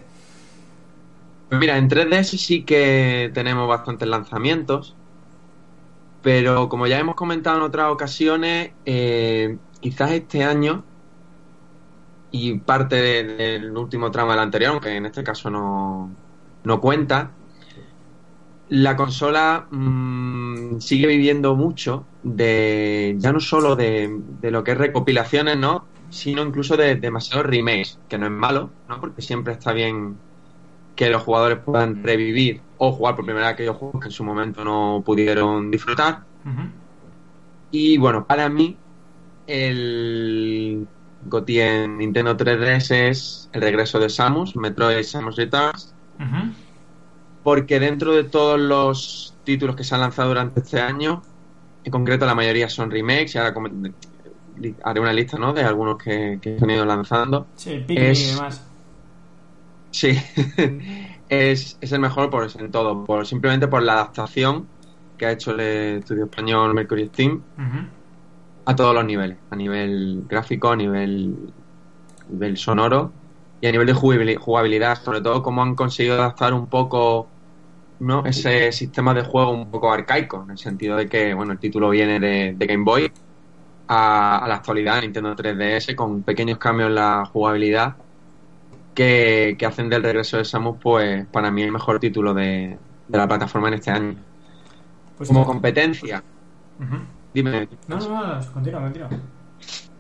Pues 1.49 1.59
mira, 1.59 1.77
en 1.77 1.87
3DS 1.89 2.37
sí 2.37 2.63
que 2.63 3.31
tenemos 3.33 3.67
bastantes 3.67 4.07
lanzamientos, 4.07 4.95
pero 6.21 6.69
como 6.69 6.85
ya 6.87 6.99
hemos 6.99 7.15
comentado 7.15 7.57
en 7.57 7.63
otras 7.63 7.91
ocasiones, 7.91 8.71
eh, 8.85 9.57
quizás 9.79 10.11
este 10.11 10.43
año 10.43 10.83
y 12.31 12.59
parte 12.59 12.95
de- 12.97 13.23
del 13.23 13.75
último 13.77 14.11
tramo 14.11 14.31
del 14.31 14.41
anterior, 14.41 14.71
aunque 14.73 14.95
en 14.95 15.05
este 15.07 15.23
caso 15.23 15.49
no, 15.49 16.11
no 16.63 16.81
cuenta, 16.81 17.31
la 18.69 18.95
consola 18.95 19.67
mm, 19.69 20.79
sigue 20.79 21.07
viviendo 21.07 21.55
mucho 21.55 22.05
de 22.23 23.15
ya 23.17 23.31
no 23.31 23.39
solo 23.39 23.75
de, 23.75 24.21
de 24.41 24.51
lo 24.51 24.63
que 24.63 24.71
es 24.71 24.77
recopilaciones, 24.77 25.57
¿no? 25.57 25.85
sino 26.09 26.43
incluso 26.43 26.75
de 26.75 26.95
demasiados 26.95 27.45
remakes, 27.45 27.99
que 28.07 28.17
no 28.17 28.25
es 28.25 28.31
malo, 28.31 28.71
¿no? 28.87 28.99
porque 28.99 29.21
siempre 29.21 29.53
está 29.53 29.73
bien 29.73 30.17
que 30.95 31.09
los 31.09 31.21
jugadores 31.21 31.59
puedan 31.59 32.03
revivir 32.03 32.61
o 32.77 32.91
jugar 32.91 33.15
por 33.15 33.25
primera 33.25 33.47
vez 33.47 33.53
aquellos 33.53 33.77
juegos 33.77 34.01
que 34.01 34.07
en 34.07 34.11
su 34.11 34.23
momento 34.23 34.63
no 34.63 35.01
pudieron 35.05 35.71
disfrutar. 35.71 36.23
Y 37.71 37.97
bueno, 37.97 38.25
para 38.25 38.49
mí, 38.49 38.75
el 39.47 40.87
GOTY 41.25 41.59
en 41.59 41.97
Nintendo 41.97 42.35
3DS 42.35 42.91
es 42.91 43.49
el 43.53 43.61
regreso 43.61 43.99
de 43.99 44.09
Samus, 44.09 44.55
Metroid 44.55 45.03
Samus 45.03 45.35
Returns. 45.35 45.93
Porque 47.43 47.79
dentro 47.79 48.13
de 48.13 48.23
todos 48.25 48.59
los 48.59 49.39
títulos 49.43 49.75
que 49.75 49.83
se 49.83 49.95
han 49.95 50.01
lanzado 50.01 50.29
durante 50.29 50.61
este 50.61 50.79
año, 50.81 51.21
en 51.83 51.91
concreto 51.91 52.25
la 52.25 52.35
mayoría 52.35 52.69
son 52.69 52.91
remakes, 52.91 53.35
y 53.35 53.37
ahora 53.37 53.53
haré 54.83 54.99
una 54.99 55.13
lista 55.13 55.37
¿no? 55.37 55.53
de 55.53 55.63
algunos 55.63 55.97
que, 55.97 56.39
que 56.41 56.57
se 56.57 56.63
han 56.63 56.71
ido 56.71 56.85
lanzando. 56.85 57.47
Sí, 57.55 57.85
Es- 57.95 58.19
y 58.19 58.25
demás. 58.31 58.61
Sí, 59.91 60.09
es, 61.29 61.77
es 61.81 61.91
el 61.91 61.99
mejor 61.99 62.29
por 62.29 62.47
en 62.59 62.71
todo, 62.71 63.03
por 63.05 63.25
simplemente 63.25 63.67
por 63.67 63.81
la 63.81 63.93
adaptación 63.93 64.69
que 65.17 65.25
ha 65.25 65.31
hecho 65.31 65.51
el 65.51 65.59
estudio 65.99 66.25
español 66.25 66.73
Mercury 66.73 67.07
Steam 67.09 67.43
a 68.65 68.75
todos 68.75 68.93
los 68.93 69.05
niveles, 69.05 69.39
a 69.49 69.55
nivel 69.55 70.23
gráfico, 70.27 70.69
a 70.69 70.75
nivel, 70.75 71.53
a 72.21 72.31
nivel 72.31 72.57
sonoro 72.57 73.18
y 73.61 73.67
a 73.67 73.71
nivel 73.71 73.87
de 73.87 73.93
jugabili- 73.95 74.37
jugabilidad, 74.37 74.97
sobre 75.03 75.21
todo 75.21 75.41
cómo 75.43 75.61
han 75.63 75.75
conseguido 75.75 76.15
adaptar 76.15 76.53
un 76.53 76.69
poco 76.69 77.33
¿no? 77.99 78.25
ese 78.25 78.71
sistema 78.71 79.13
de 79.13 79.23
juego 79.23 79.51
un 79.51 79.71
poco 79.71 79.91
arcaico, 79.93 80.43
en 80.43 80.51
el 80.51 80.57
sentido 80.57 80.97
de 80.97 81.09
que 81.09 81.33
bueno, 81.33 81.53
el 81.53 81.59
título 81.59 81.89
viene 81.91 82.19
de, 82.19 82.53
de 82.55 82.65
Game 82.67 82.83
Boy 82.85 83.11
a, 83.87 84.39
a 84.45 84.47
la 84.47 84.55
actualidad 84.57 84.95
de 84.95 85.01
Nintendo 85.03 85.35
3DS 85.35 85.95
con 85.95 86.23
pequeños 86.23 86.59
cambios 86.59 86.89
en 86.89 86.95
la 86.95 87.25
jugabilidad 87.25 87.97
que, 88.93 89.55
que 89.57 89.65
hacen 89.65 89.89
del 89.89 90.03
regreso 90.03 90.37
de 90.37 90.45
Samus 90.45 90.77
pues 90.81 91.27
para 91.29 91.51
mí 91.51 91.63
el 91.63 91.71
mejor 91.71 91.99
título 91.99 92.33
de, 92.33 92.79
de 93.07 93.17
la 93.17 93.27
plataforma 93.27 93.69
en 93.69 93.73
este 93.75 93.91
año. 93.91 94.25
Pues 95.17 95.27
Como 95.29 95.45
competencia, 95.45 96.23
dime. 97.33 97.67
No, 97.87 97.97
no, 97.97 98.39
no, 98.39 98.53
continúa, 98.53 98.81
continúa. 98.81 99.09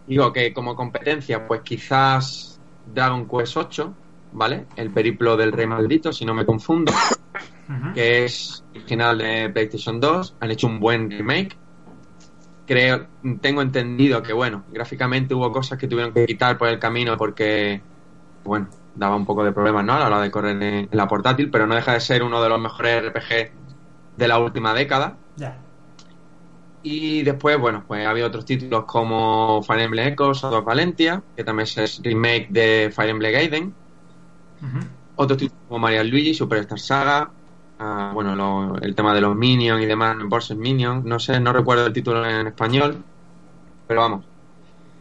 Digo 0.05 0.33
que 0.33 0.53
como 0.53 0.75
competencia, 0.75 1.45
pues 1.47 1.61
quizás 1.63 2.48
Dragon 2.93 3.27
Quest 3.27 3.57
8, 3.57 3.93
¿vale? 4.33 4.65
El 4.75 4.91
periplo 4.91 5.37
del 5.37 5.51
rey 5.51 5.67
maldito, 5.67 6.11
si 6.11 6.25
no 6.25 6.33
me 6.33 6.45
confundo, 6.45 6.91
que 7.93 8.25
es 8.25 8.63
original 8.71 9.17
de 9.17 9.49
PlayStation 9.49 9.99
2. 9.99 10.35
Han 10.39 10.51
hecho 10.51 10.67
un 10.67 10.79
buen 10.79 11.09
remake. 11.09 11.57
Creo, 12.65 13.07
tengo 13.41 13.61
entendido 13.61 14.21
que, 14.21 14.33
bueno, 14.33 14.63
gráficamente 14.71 15.33
hubo 15.33 15.51
cosas 15.51 15.77
que 15.77 15.87
tuvieron 15.87 16.13
que 16.13 16.25
quitar 16.25 16.57
por 16.57 16.67
el 16.67 16.77
camino 16.77 17.17
porque, 17.17 17.81
bueno, 18.43 18.67
daba 18.95 19.15
un 19.15 19.25
poco 19.25 19.43
de 19.43 19.51
problemas, 19.51 19.83
¿no? 19.85 19.93
A 19.93 19.99
la 19.99 20.07
hora 20.07 20.21
de 20.21 20.29
correr 20.29 20.55
en, 20.55 20.63
en 20.63 20.89
la 20.91 21.07
portátil, 21.07 21.49
pero 21.49 21.65
no 21.65 21.75
deja 21.75 21.93
de 21.93 21.99
ser 21.99 22.21
uno 22.21 22.41
de 22.43 22.49
los 22.49 22.59
mejores 22.59 23.03
RPG 23.05 23.51
de 24.17 24.27
la 24.27 24.37
última 24.37 24.73
década. 24.73 25.17
Ya. 25.35 25.57
Y 26.81 27.23
después, 27.23 27.57
bueno, 27.59 27.83
pues 27.87 28.05
había 28.05 28.25
otros 28.27 28.45
títulos 28.45 28.85
como 28.85 29.61
Fire 29.63 29.81
Emblem 29.81 30.07
Echoes, 30.13 30.39
Shadow 30.39 30.59
of 30.59 30.65
Valentia, 30.65 31.23
que 31.35 31.43
también 31.43 31.67
es 31.75 32.01
remake 32.03 32.47
de 32.49 32.91
Fire 32.93 33.09
Emblem 33.09 33.31
Gaiden. 33.33 33.77
Otros 35.15 35.37
títulos 35.39 35.59
como 35.67 35.79
Mario 35.79 36.03
Luigi, 36.05 36.33
Superstar 36.33 36.79
Saga, 36.79 37.33
ah, 37.79 38.11
bueno, 38.13 38.35
lo- 38.35 38.75
el 38.81 38.95
tema 38.95 39.13
de 39.13 39.21
los 39.21 39.35
Minions 39.35 39.81
y 39.83 39.85
demás, 39.85 40.15
Versus 40.29 40.57
Minions, 40.57 41.03
no 41.05 41.19
sé, 41.19 41.39
no 41.39 41.51
recuerdo 41.53 41.85
el 41.87 41.93
título 41.93 42.25
en 42.25 42.47
español, 42.47 43.05
pero 43.87 44.01
vamos. 44.01 44.27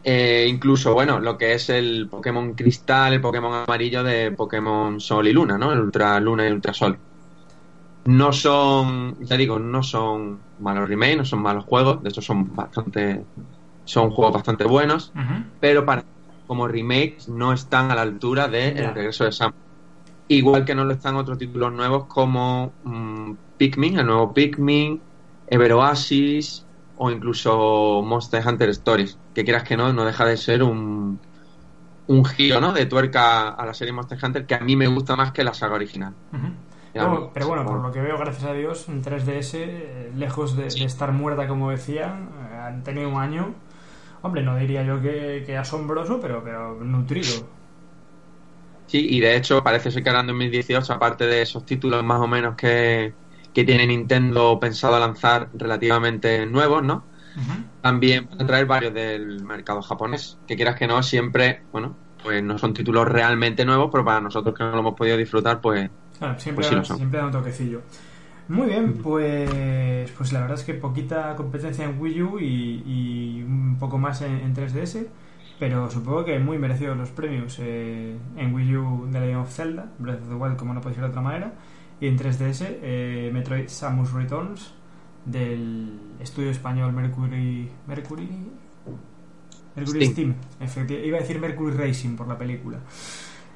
Eh, 0.03 0.47
incluso, 0.49 0.93
bueno, 0.93 1.19
lo 1.19 1.37
que 1.37 1.53
es 1.55 1.69
el 1.69 2.09
Pokémon 2.09 2.55
Cristal, 2.55 3.13
el 3.13 3.21
Pokémon 3.21 3.53
amarillo 3.67 4.03
de 4.03 4.31
Pokémon 4.33 4.99
Sol 4.99 5.27
y 5.27 5.33
Luna, 5.33 5.57
¿no? 5.57 5.73
El 5.73 5.81
Ultra 5.81 6.19
Luna 6.21 6.47
y 6.47 6.51
Ultra 6.53 6.73
Sol. 6.73 7.01
No 8.05 8.33
son, 8.33 9.15
ya 9.21 9.37
digo, 9.37 9.59
no 9.59 9.83
son 9.83 10.48
malos 10.59 10.87
remakes, 10.87 11.17
no 11.17 11.25
son 11.25 11.41
malos 11.41 11.65
juegos, 11.65 12.01
de 12.03 12.09
hecho 12.09 12.21
son 12.21 12.55
bastante, 12.55 13.23
son 13.85 14.11
juegos 14.11 14.33
bastante 14.33 14.65
buenos, 14.65 15.11
pero 15.59 15.85
para 15.85 16.03
como 16.47 16.67
remakes 16.67 17.29
no 17.29 17.53
están 17.53 17.91
a 17.91 17.95
la 17.95 18.01
altura 18.01 18.47
de. 18.47 18.69
El 18.69 18.93
regreso 18.95 19.23
de 19.23 19.31
Sam. 19.31 19.53
Igual 20.27 20.65
que 20.65 20.73
no 20.73 20.83
lo 20.83 20.93
están 20.93 21.15
otros 21.15 21.37
títulos 21.37 21.71
nuevos 21.71 22.05
como 22.05 22.71
mm, 22.83 23.33
Pikmin, 23.57 23.99
el 23.99 24.05
nuevo 24.07 24.33
Pikmin, 24.33 24.99
Ever 25.47 25.73
Oasis 25.73 26.65
o 26.97 27.11
incluso 27.11 28.01
Monster 28.03 28.45
Hunter 28.45 28.69
Stories, 28.69 29.17
que 29.33 29.43
quieras 29.43 29.63
que 29.63 29.77
no, 29.77 29.93
no 29.93 30.05
deja 30.05 30.25
de 30.25 30.37
ser 30.37 30.63
un, 30.63 31.19
un 32.07 32.25
giro 32.25 32.59
¿no? 32.59 32.73
de 32.73 32.87
tuerca 32.87 33.49
a 33.49 33.65
la 33.65 33.73
serie 33.75 33.93
Monster 33.93 34.17
Hunter 34.21 34.45
que 34.47 34.55
a 34.55 34.59
mí 34.59 34.75
me 34.75 34.87
gusta 34.87 35.15
más 35.15 35.31
que 35.31 35.43
la 35.43 35.53
saga 35.53 35.75
original. 35.75 36.13
No, 36.97 37.31
pero 37.33 37.47
bueno, 37.47 37.65
por 37.65 37.79
lo 37.81 37.91
que 37.91 38.01
veo, 38.01 38.17
gracias 38.17 38.43
a 38.45 38.53
Dios, 38.53 38.89
en 38.89 39.01
3DS, 39.01 39.53
eh, 39.55 40.11
lejos 40.15 40.55
de, 40.57 40.71
de 40.73 40.85
estar 40.85 41.11
muerta, 41.13 41.47
como 41.47 41.71
decían, 41.71 42.29
eh, 42.51 42.55
han 42.57 42.83
tenido 42.83 43.09
un 43.09 43.21
año, 43.21 43.55
hombre, 44.21 44.43
no 44.43 44.57
diría 44.57 44.83
yo 44.83 45.01
que, 45.01 45.43
que 45.45 45.57
asombroso, 45.57 46.19
pero, 46.21 46.43
pero 46.43 46.75
nutrido. 46.83 47.47
Sí, 48.85 49.05
y 49.07 49.19
de 49.19 49.35
hecho 49.37 49.63
parece 49.63 49.91
ser 49.91 50.01
que 50.03 50.09
ahora 50.09 50.21
en 50.21 50.27
2018, 50.27 50.93
aparte 50.93 51.25
de 51.27 51.43
esos 51.43 51.63
títulos 51.65 52.03
más 52.03 52.19
o 52.21 52.27
menos 52.27 52.55
que, 52.55 53.19
que 53.53 53.63
tiene 53.63 53.85
Nintendo 53.85 54.59
pensado 54.59 54.99
lanzar 54.99 55.51
relativamente 55.53 56.45
nuevos, 56.47 56.83
¿no? 56.83 57.07
También 57.81 58.27
van 58.29 58.41
a 58.43 58.47
traer 58.47 58.65
varios 58.67 58.93
del 58.93 59.43
mercado 59.45 59.81
japonés, 59.83 60.41
que 60.47 60.55
quieras 60.57 60.77
que 60.77 60.87
no, 60.87 61.03
siempre, 61.03 61.67
bueno, 61.71 62.01
pues 62.17 62.43
no 62.43 62.57
son 62.59 62.73
títulos 62.73 63.07
realmente 63.07 63.65
nuevos, 63.65 63.89
pero 63.91 64.05
para 64.05 64.21
nosotros 64.21 64.55
que 64.57 64.63
no 64.63 64.71
lo 64.73 64.79
hemos 64.79 64.95
podido 64.95 65.17
disfrutar, 65.17 65.61
pues 65.61 65.91
Claro, 66.19 66.39
siempre, 66.39 66.65
Pues 66.65 66.67
sí 66.67 66.75
da, 66.75 66.79
lo 66.79 66.85
son. 66.85 66.97
siempre 66.97 67.19
da 67.19 67.25
un 67.25 67.31
toquecillo. 67.31 67.81
Muy 68.49 68.67
bien, 68.67 68.97
pues, 68.97 70.11
pues 70.17 70.33
la 70.33 70.41
verdad 70.41 70.57
es 70.57 70.63
que 70.63 70.73
poquita 70.73 71.35
competencia 71.35 71.85
en 71.85 71.99
Wii 71.99 72.21
U 72.23 72.39
y, 72.39 72.83
y 72.85 73.43
un 73.43 73.77
poco 73.79 73.97
más 73.99 74.21
en, 74.21 74.37
en 74.39 74.55
3DS, 74.55 75.05
pero 75.59 75.89
supongo 75.91 76.25
que 76.25 76.39
muy 76.39 76.57
merecidos 76.57 76.97
los 76.97 77.11
premios 77.11 77.57
eh, 77.59 78.17
en 78.37 78.53
Wii 78.53 78.75
U 78.77 79.07
de 79.11 79.19
Legend 79.19 79.41
of 79.41 79.53
Zelda, 79.53 79.91
Breath 79.99 80.21
of 80.23 80.29
the 80.29 80.35
Wild 80.35 80.57
como 80.57 80.73
no 80.73 80.81
puede 80.81 80.95
ser 80.95 81.03
de 81.03 81.09
otra 81.11 81.21
manera, 81.21 81.53
y 82.01 82.07
en 82.07 82.17
3DS 82.17 82.65
eh, 82.81 83.29
Metroid 83.31 83.67
Samus 83.67 84.13
Returns 84.13 84.73
del 85.25 85.99
estudio 86.19 86.49
español 86.49 86.91
Mercury... 86.91 87.69
Mercury... 87.87 88.29
Mercury 89.75 90.05
Steam, 90.07 90.11
Steam. 90.13 90.35
efectivamente. 90.59 91.07
Iba 91.07 91.17
a 91.17 91.21
decir 91.21 91.39
Mercury 91.39 91.73
Racing 91.77 92.15
por 92.15 92.27
la 92.27 92.37
película. 92.37 92.79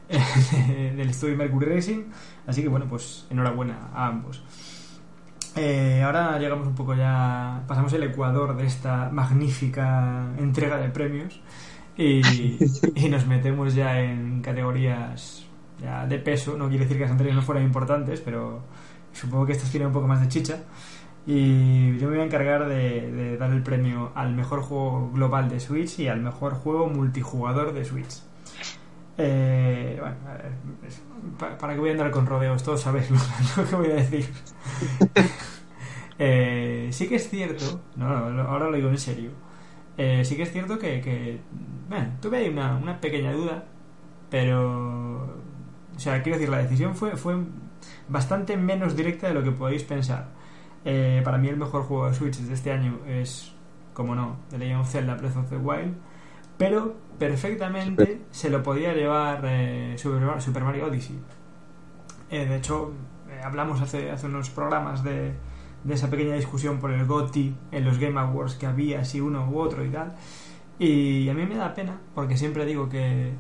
del 0.96 1.10
estudio 1.10 1.36
Mercury 1.38 1.66
Racing. 1.68 2.04
Así 2.48 2.62
que 2.62 2.68
bueno, 2.68 2.88
pues 2.88 3.26
enhorabuena 3.30 3.90
a 3.94 4.08
ambos. 4.08 4.44
Eh, 5.56 6.02
ahora 6.04 6.40
llegamos 6.40 6.68
un 6.68 6.74
poco 6.74 6.96
ya, 6.96 7.64
pasamos 7.68 7.94
el 7.94 8.04
ecuador 8.04 8.58
de 8.58 8.66
esta 8.66 9.10
magnífica 9.12 10.34
entrega 10.40 10.78
de 10.78 10.90
premios 10.90 11.42
y, 11.96 12.22
y 12.96 13.10
nos 13.10 13.28
metemos 13.28 13.76
ya 13.76 14.00
en 14.00 14.42
categorías 14.42 15.46
ya 15.82 16.08
de 16.08 16.18
peso. 16.20 16.58
No 16.58 16.70
quiere 16.70 16.86
decir 16.86 16.98
que 16.98 17.04
las 17.04 17.12
anteriores 17.12 17.36
no 17.36 17.44
fueran 17.44 17.64
importantes, 17.64 18.22
pero 18.22 18.64
supongo 19.12 19.46
que 19.46 19.52
estas 19.54 19.70
tienen 19.70 19.88
un 19.88 19.94
poco 19.94 20.08
más 20.08 20.22
de 20.22 20.28
chicha. 20.28 20.64
Y 21.26 21.98
yo 22.00 22.10
me 22.10 22.16
voy 22.16 22.20
a 22.20 22.26
encargar 22.26 22.68
de, 22.68 23.12
de 23.12 23.38
dar 23.38 23.52
el 23.52 23.64
premio 23.64 24.12
al 24.16 24.34
mejor 24.34 24.62
juego 24.62 25.10
global 25.14 25.50
de 25.50 25.60
Switch 25.60 26.00
y 26.00 26.08
al 26.08 26.20
mejor 26.22 26.54
juego 26.56 26.88
multijugador 26.88 27.74
de 27.74 27.86
Switch. 27.86 28.22
Eh, 29.18 29.98
bueno, 30.00 30.16
a 30.28 30.34
ver, 30.34 30.52
es- 30.88 31.04
pa- 31.38 31.58
¿para 31.58 31.74
qué 31.74 31.80
voy 31.80 31.90
a 31.90 31.92
andar 31.94 32.12
con 32.12 32.26
rodeos? 32.26 32.64
Todos 32.64 32.82
sabéis 32.82 33.10
lo, 33.12 33.18
lo 33.64 33.70
que 33.70 33.76
voy 33.76 33.88
a 33.92 33.96
decir. 33.96 34.28
Eh, 36.20 36.90
sí 36.92 37.08
que 37.08 37.16
es 37.16 37.30
cierto, 37.30 37.82
no, 37.96 38.06
ahora 38.08 38.70
lo 38.70 38.76
digo 38.76 38.90
en 38.90 38.98
serio. 38.98 39.32
Eh, 39.98 40.24
sí 40.26 40.36
que 40.36 40.44
es 40.44 40.52
cierto 40.52 40.80
que, 40.80 41.02
que, 41.02 41.40
bueno, 41.90 42.08
tuve 42.22 42.38
ahí 42.38 42.50
una, 42.50 42.76
una 42.78 43.00
pequeña 43.02 43.34
duda, 43.34 43.66
pero, 44.30 45.22
o 45.96 46.00
sea, 46.00 46.22
quiero 46.24 46.38
decir, 46.38 46.50
la 46.50 46.60
decisión 46.60 46.96
fue, 46.96 47.18
fue 47.18 47.38
bastante 48.10 48.58
menos 48.58 48.96
directa 48.96 49.28
de 49.28 49.34
lo 49.34 49.44
que 49.44 49.52
podéis 49.52 49.84
pensar. 49.84 50.30
Eh, 50.86 51.22
para 51.24 51.38
mí 51.38 51.48
el 51.50 51.58
mejor 51.58 51.84
juego 51.84 52.08
de 52.08 52.14
Switch 52.14 52.38
de 52.38 52.54
este 52.54 52.72
año 52.72 53.00
es, 53.08 53.54
como 53.94 54.16
no, 54.16 54.38
The 54.50 54.58
Legend 54.60 54.82
of 54.82 54.92
Zelda 54.92 55.16
Breath 55.16 55.38
of 55.38 55.50
the 55.50 55.58
Wild, 55.58 55.96
pero 56.64 56.96
perfectamente 57.20 58.22
se 58.32 58.50
lo 58.50 58.64
podía 58.64 58.94
llevar 58.94 59.42
eh, 59.44 59.96
Super, 59.98 60.22
Mar- 60.22 60.42
Super 60.42 60.64
Mario 60.64 60.88
Odyssey. 60.88 61.20
Eh, 62.32 62.46
de 62.46 62.56
hecho, 62.56 62.94
eh, 63.30 63.42
hablamos 63.44 63.82
hace, 63.82 64.10
hace 64.12 64.28
unos 64.28 64.50
programas 64.50 65.04
de, 65.04 65.34
de 65.84 65.94
esa 65.94 66.10
pequeña 66.10 66.36
discusión 66.36 66.80
por 66.80 66.92
el 66.92 67.06
GOTY 67.06 67.54
en 67.72 67.84
los 67.84 67.98
Game 68.00 68.18
Awards 68.20 68.56
que 68.56 68.66
había, 68.66 69.04
si 69.04 69.20
uno 69.20 69.50
u 69.50 69.60
otro 69.60 69.84
y 69.84 69.90
tal. 69.90 70.16
Y 70.80 71.28
a 71.28 71.34
mí 71.34 71.46
me 71.46 71.56
da 71.56 71.74
pena, 71.74 72.00
porque 72.16 72.38
siempre 72.38 72.66
digo 72.66 72.88
que, 72.88 73.34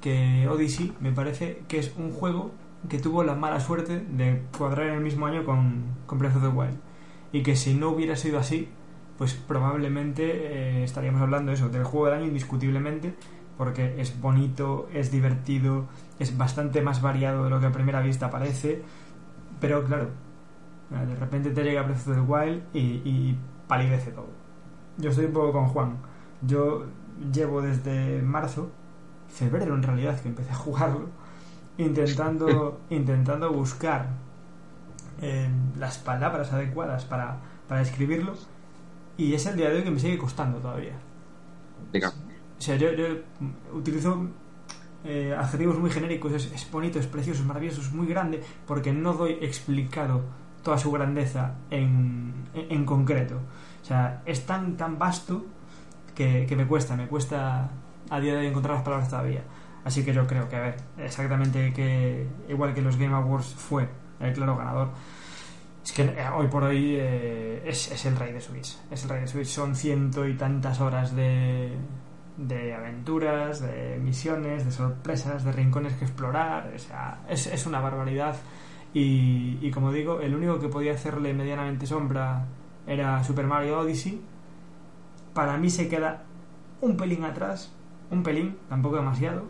que 0.00 0.48
Odyssey 0.48 0.94
me 1.00 1.12
parece 1.12 1.62
que 1.68 1.78
es 1.78 1.94
un 1.98 2.10
juego 2.10 2.52
que 2.88 2.98
tuvo 2.98 3.22
la 3.22 3.34
mala 3.34 3.60
suerte 3.60 4.00
de 4.00 4.42
cuadrar 4.56 4.88
en 4.88 4.94
el 4.94 5.00
mismo 5.02 5.26
año 5.26 5.44
con, 5.44 5.84
con 6.06 6.18
Breath 6.18 6.36
of 6.36 6.42
the 6.42 6.48
Wild. 6.48 6.78
Y 7.32 7.42
que 7.42 7.54
si 7.54 7.74
no 7.74 7.90
hubiera 7.90 8.16
sido 8.16 8.38
así, 8.38 8.68
pues 9.18 9.34
probablemente 9.34 10.22
eh, 10.24 10.84
estaríamos 10.84 11.20
hablando 11.22 11.50
de 11.50 11.56
eso, 11.56 11.68
del 11.68 11.84
juego 11.84 12.06
del 12.06 12.16
año 12.16 12.26
indiscutiblemente, 12.26 13.14
porque 13.58 14.00
es 14.00 14.20
bonito, 14.20 14.88
es 14.92 15.10
divertido, 15.10 15.86
es 16.18 16.36
bastante 16.36 16.82
más 16.82 17.02
variado 17.02 17.44
de 17.44 17.50
lo 17.50 17.60
que 17.60 17.66
a 17.66 17.72
primera 17.72 18.00
vista 18.00 18.30
parece, 18.30 18.82
pero 19.60 19.84
claro, 19.84 20.08
de 20.90 21.14
repente 21.16 21.50
te 21.50 21.62
llega 21.62 21.82
Breath 21.82 22.08
of 22.08 22.14
the 22.14 22.20
Wild 22.20 22.62
y, 22.74 22.78
y 23.04 23.38
palidece 23.66 24.10
todo. 24.10 24.28
Yo 24.98 25.10
estoy 25.10 25.26
un 25.26 25.32
poco 25.32 25.52
con 25.52 25.66
Juan. 25.68 25.96
Yo 26.42 26.84
llevo 27.32 27.62
desde 27.62 28.20
marzo, 28.22 28.70
febrero 29.28 29.74
en 29.74 29.82
realidad, 29.82 30.20
que 30.20 30.28
empecé 30.28 30.50
a 30.50 30.56
jugarlo, 30.56 31.08
intentando, 31.78 32.80
intentando 32.90 33.52
buscar 33.52 34.08
eh, 35.20 35.48
las 35.78 35.98
palabras 35.98 36.52
adecuadas 36.52 37.04
para, 37.04 37.36
para 37.68 37.80
describirlo 37.80 38.34
y 39.16 39.34
es 39.34 39.46
el 39.46 39.56
día 39.56 39.70
de 39.70 39.76
hoy 39.76 39.84
que 39.84 39.90
me 39.90 39.98
sigue 40.00 40.18
costando 40.18 40.58
todavía. 40.58 40.94
digamos. 41.92 42.16
O 42.58 42.62
sea, 42.62 42.76
yo, 42.76 42.92
yo 42.92 43.06
utilizo 43.74 44.28
eh, 45.04 45.34
adjetivos 45.36 45.78
muy 45.78 45.90
genéricos, 45.90 46.32
es, 46.32 46.52
es 46.52 46.70
bonito, 46.70 46.98
es 46.98 47.06
precioso, 47.06 47.40
es 47.42 47.46
maravilloso, 47.46 47.80
es 47.80 47.92
muy 47.92 48.06
grande, 48.06 48.42
porque 48.66 48.92
no 48.92 49.14
doy 49.14 49.38
explicado 49.40 50.22
toda 50.62 50.78
su 50.78 50.92
grandeza 50.92 51.54
en, 51.70 52.32
en, 52.54 52.70
en 52.70 52.84
concreto. 52.84 53.40
O 53.82 53.84
sea, 53.84 54.22
es 54.26 54.46
tan, 54.46 54.76
tan 54.76 54.98
vasto 54.98 55.44
que, 56.14 56.46
que 56.46 56.56
me 56.56 56.66
cuesta, 56.66 56.96
me 56.96 57.08
cuesta 57.08 57.70
a 58.10 58.20
día 58.20 58.34
de 58.34 58.40
hoy 58.40 58.46
encontrar 58.46 58.76
las 58.76 58.84
palabras 58.84 59.08
todavía. 59.08 59.42
Así 59.84 60.04
que 60.04 60.12
yo 60.12 60.26
creo 60.28 60.48
que, 60.48 60.56
a 60.56 60.60
ver, 60.60 60.76
exactamente 60.98 61.72
que, 61.72 62.28
igual 62.48 62.72
que 62.74 62.82
los 62.82 62.96
Game 62.96 63.14
Awards 63.14 63.54
fue 63.54 63.88
el 64.20 64.32
claro 64.32 64.56
ganador, 64.56 64.90
es 65.84 65.92
que 65.92 66.02
eh, 66.02 66.28
hoy 66.34 66.46
por 66.46 66.62
hoy 66.64 66.96
eh, 66.96 67.62
es, 67.66 68.04
el 68.06 68.16
rey 68.16 68.32
de 68.32 68.40
Switch. 68.40 68.78
Es 68.90 69.02
el 69.02 69.10
rey 69.10 69.20
de 69.22 69.26
Switch. 69.26 69.48
Son 69.48 69.74
ciento 69.74 70.26
y 70.26 70.34
tantas 70.34 70.80
horas 70.80 71.14
de, 71.16 71.72
de 72.36 72.74
aventuras, 72.74 73.60
de 73.60 73.98
misiones, 74.00 74.64
de 74.64 74.70
sorpresas, 74.70 75.44
de 75.44 75.52
rincones 75.52 75.94
que 75.94 76.04
explorar. 76.04 76.72
O 76.74 76.78
sea, 76.78 77.22
es, 77.28 77.46
es 77.48 77.66
una 77.66 77.80
barbaridad. 77.80 78.36
Y, 78.94 79.58
y 79.60 79.70
como 79.70 79.90
digo, 79.90 80.20
el 80.20 80.34
único 80.34 80.60
que 80.60 80.68
podía 80.68 80.92
hacerle 80.92 81.34
medianamente 81.34 81.86
sombra 81.86 82.46
era 82.86 83.24
Super 83.24 83.46
Mario 83.46 83.80
Odyssey. 83.80 84.20
Para 85.34 85.56
mí 85.56 85.70
se 85.70 85.88
queda 85.88 86.24
un 86.80 86.96
pelín 86.96 87.24
atrás, 87.24 87.72
un 88.10 88.22
pelín, 88.22 88.56
tampoco 88.68 88.96
demasiado. 88.96 89.44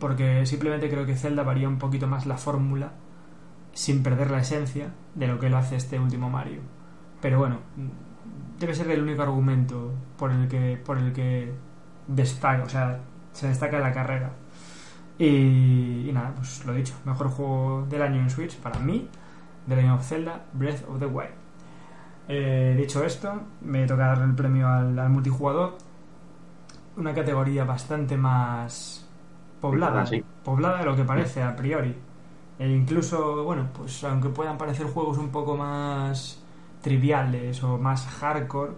porque 0.00 0.46
simplemente 0.46 0.90
creo 0.90 1.06
que 1.06 1.16
Zelda 1.16 1.42
varía 1.44 1.68
un 1.68 1.78
poquito 1.78 2.06
más 2.08 2.26
la 2.26 2.36
fórmula 2.36 2.92
sin 3.72 4.02
perder 4.02 4.30
la 4.30 4.38
esencia 4.38 4.92
de 5.14 5.26
lo 5.26 5.38
que 5.38 5.48
lo 5.48 5.58
hace 5.58 5.76
este 5.76 5.98
último 5.98 6.30
Mario. 6.30 6.60
Pero 7.20 7.38
bueno, 7.38 7.58
debe 8.58 8.74
ser 8.74 8.90
el 8.90 9.02
único 9.02 9.22
argumento 9.22 9.92
por 10.16 10.30
el 10.30 10.48
que 10.48 10.76
por 10.76 10.98
el 10.98 11.12
que 11.12 11.52
destaca, 12.06 12.62
o 12.64 12.68
sea, 12.68 13.00
se 13.32 13.48
destaca 13.48 13.76
en 13.76 13.82
la 13.82 13.92
carrera. 13.92 14.32
Y, 15.18 16.10
nada, 16.12 16.32
pues 16.34 16.64
lo 16.64 16.72
dicho, 16.72 16.94
mejor 17.04 17.28
juego 17.28 17.86
del 17.88 18.02
año 18.02 18.20
en 18.20 18.30
Switch 18.30 18.56
para 18.56 18.80
mí, 18.80 19.08
del 19.66 19.80
año 19.80 19.94
of 19.94 20.06
Zelda, 20.06 20.44
Breath 20.52 20.88
of 20.88 20.98
the 20.98 21.06
Wild. 21.06 21.30
Eh, 22.28 22.74
dicho 22.78 23.04
esto, 23.04 23.40
me 23.60 23.86
toca 23.86 24.06
darle 24.06 24.24
el 24.24 24.34
premio 24.34 24.68
al, 24.68 25.08
multijugador, 25.10 25.76
una 26.96 27.14
categoría 27.14 27.64
bastante 27.64 28.16
más 28.16 29.08
poblada, 29.60 30.04
poblada 30.44 30.78
de 30.78 30.84
lo 30.84 30.96
que 30.96 31.04
parece 31.04 31.42
a 31.42 31.54
priori. 31.54 31.96
E 32.62 32.68
incluso, 32.68 33.42
bueno, 33.42 33.70
pues 33.72 34.04
aunque 34.04 34.28
puedan 34.28 34.56
parecer 34.56 34.86
juegos 34.86 35.18
un 35.18 35.30
poco 35.30 35.56
más 35.56 36.40
triviales 36.80 37.60
o 37.64 37.76
más 37.76 38.06
hardcore, 38.06 38.72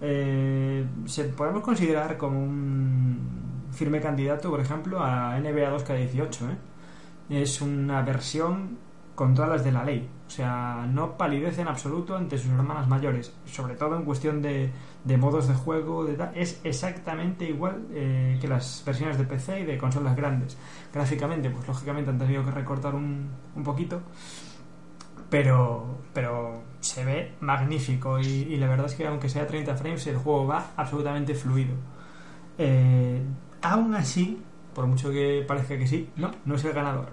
eh, 0.00 0.86
se 1.06 1.24
podemos 1.24 1.62
considerar 1.64 2.16
como 2.16 2.38
un 2.38 3.64
firme 3.72 4.00
candidato, 4.00 4.50
por 4.50 4.60
ejemplo, 4.60 5.00
a 5.02 5.36
NBA 5.40 5.68
2K18. 5.76 6.42
¿eh? 6.48 7.42
Es 7.42 7.60
una 7.60 8.02
versión 8.02 8.78
con 9.16 9.34
todas 9.34 9.50
las 9.50 9.64
de 9.64 9.72
la 9.72 9.84
ley. 9.84 10.08
O 10.34 10.36
sea, 10.36 10.84
no 10.90 11.16
palidece 11.16 11.60
en 11.60 11.68
absoluto 11.68 12.16
ante 12.16 12.36
sus 12.38 12.50
hermanas 12.50 12.88
mayores. 12.88 13.32
Sobre 13.46 13.76
todo 13.76 13.94
en 13.96 14.04
cuestión 14.04 14.42
de, 14.42 14.72
de 15.04 15.16
modos 15.16 15.46
de 15.46 15.54
juego. 15.54 16.04
De 16.04 16.16
es 16.34 16.60
exactamente 16.64 17.44
igual 17.44 17.86
eh, 17.92 18.36
que 18.40 18.48
las 18.48 18.82
versiones 18.84 19.16
de 19.16 19.22
PC 19.22 19.60
y 19.60 19.64
de 19.64 19.78
consolas 19.78 20.16
grandes. 20.16 20.58
Gráficamente, 20.92 21.50
pues 21.50 21.68
lógicamente 21.68 22.10
han 22.10 22.18
tenido 22.18 22.44
que 22.44 22.50
recortar 22.50 22.96
un, 22.96 23.30
un 23.54 23.62
poquito. 23.62 24.02
Pero, 25.30 25.98
pero 26.12 26.64
se 26.80 27.04
ve 27.04 27.34
magnífico. 27.38 28.18
Y, 28.18 28.56
la 28.56 28.66
verdad 28.66 28.86
es 28.86 28.94
que 28.96 29.06
aunque 29.06 29.28
sea 29.28 29.46
30 29.46 29.76
frames, 29.76 30.04
el 30.08 30.16
juego 30.16 30.48
va 30.48 30.72
absolutamente 30.76 31.36
fluido. 31.36 31.76
Eh, 32.58 33.22
aún 33.62 33.94
así, 33.94 34.42
por 34.74 34.86
mucho 34.86 35.10
que 35.10 35.44
parezca 35.46 35.78
que 35.78 35.86
sí, 35.86 36.10
no, 36.16 36.30
no 36.44 36.56
es 36.56 36.64
el 36.64 36.72
ganador. 36.72 37.10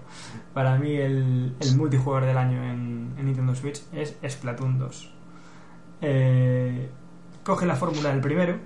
Para 0.52 0.76
mí 0.76 0.94
el, 0.96 1.54
multijugador 1.76 2.26
del 2.26 2.36
año 2.36 2.62
en, 2.62 3.14
Nintendo 3.24 3.54
Switch 3.54 3.82
es 3.92 4.16
Splatoon 4.28 4.78
2. 4.78 5.14
Eh, 6.02 6.90
coge 7.44 7.64
la 7.64 7.76
fórmula 7.76 8.10
del 8.10 8.20
primero. 8.20 8.58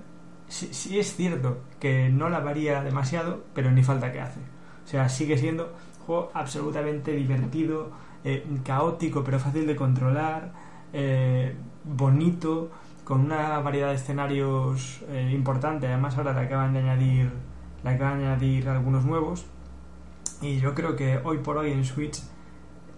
Sí, 0.47 0.97
es 0.97 1.15
cierto 1.15 1.59
que 1.79 2.09
no 2.09 2.29
la 2.29 2.39
varía 2.39 2.83
demasiado, 2.83 3.43
pero 3.53 3.71
ni 3.71 3.83
falta 3.83 4.11
que 4.11 4.21
hace. 4.21 4.39
O 4.85 4.87
sea, 4.87 5.07
sigue 5.09 5.37
siendo 5.37 5.73
un 5.99 6.05
juego 6.05 6.31
absolutamente 6.33 7.11
divertido, 7.11 7.91
eh, 8.23 8.45
caótico 8.63 9.23
pero 9.23 9.39
fácil 9.39 9.67
de 9.67 9.75
controlar, 9.75 10.53
eh, 10.93 11.53
bonito, 11.83 12.71
con 13.03 13.21
una 13.21 13.59
variedad 13.59 13.89
de 13.89 13.95
escenarios 13.95 15.03
importante. 15.31 15.87
Además 15.87 16.17
ahora 16.17 16.33
le 16.33 16.41
acaban 16.41 16.73
de 16.73 16.79
añadir 16.79 17.31
le 17.87 17.95
acaban 17.95 18.19
de 18.19 18.27
añadir 18.27 18.69
algunos 18.69 19.05
nuevos. 19.05 19.45
Y 20.41 20.59
yo 20.59 20.75
creo 20.75 20.95
que 20.95 21.19
hoy 21.23 21.39
por 21.39 21.57
hoy 21.57 21.71
en 21.71 21.83
Switch, 21.85 22.21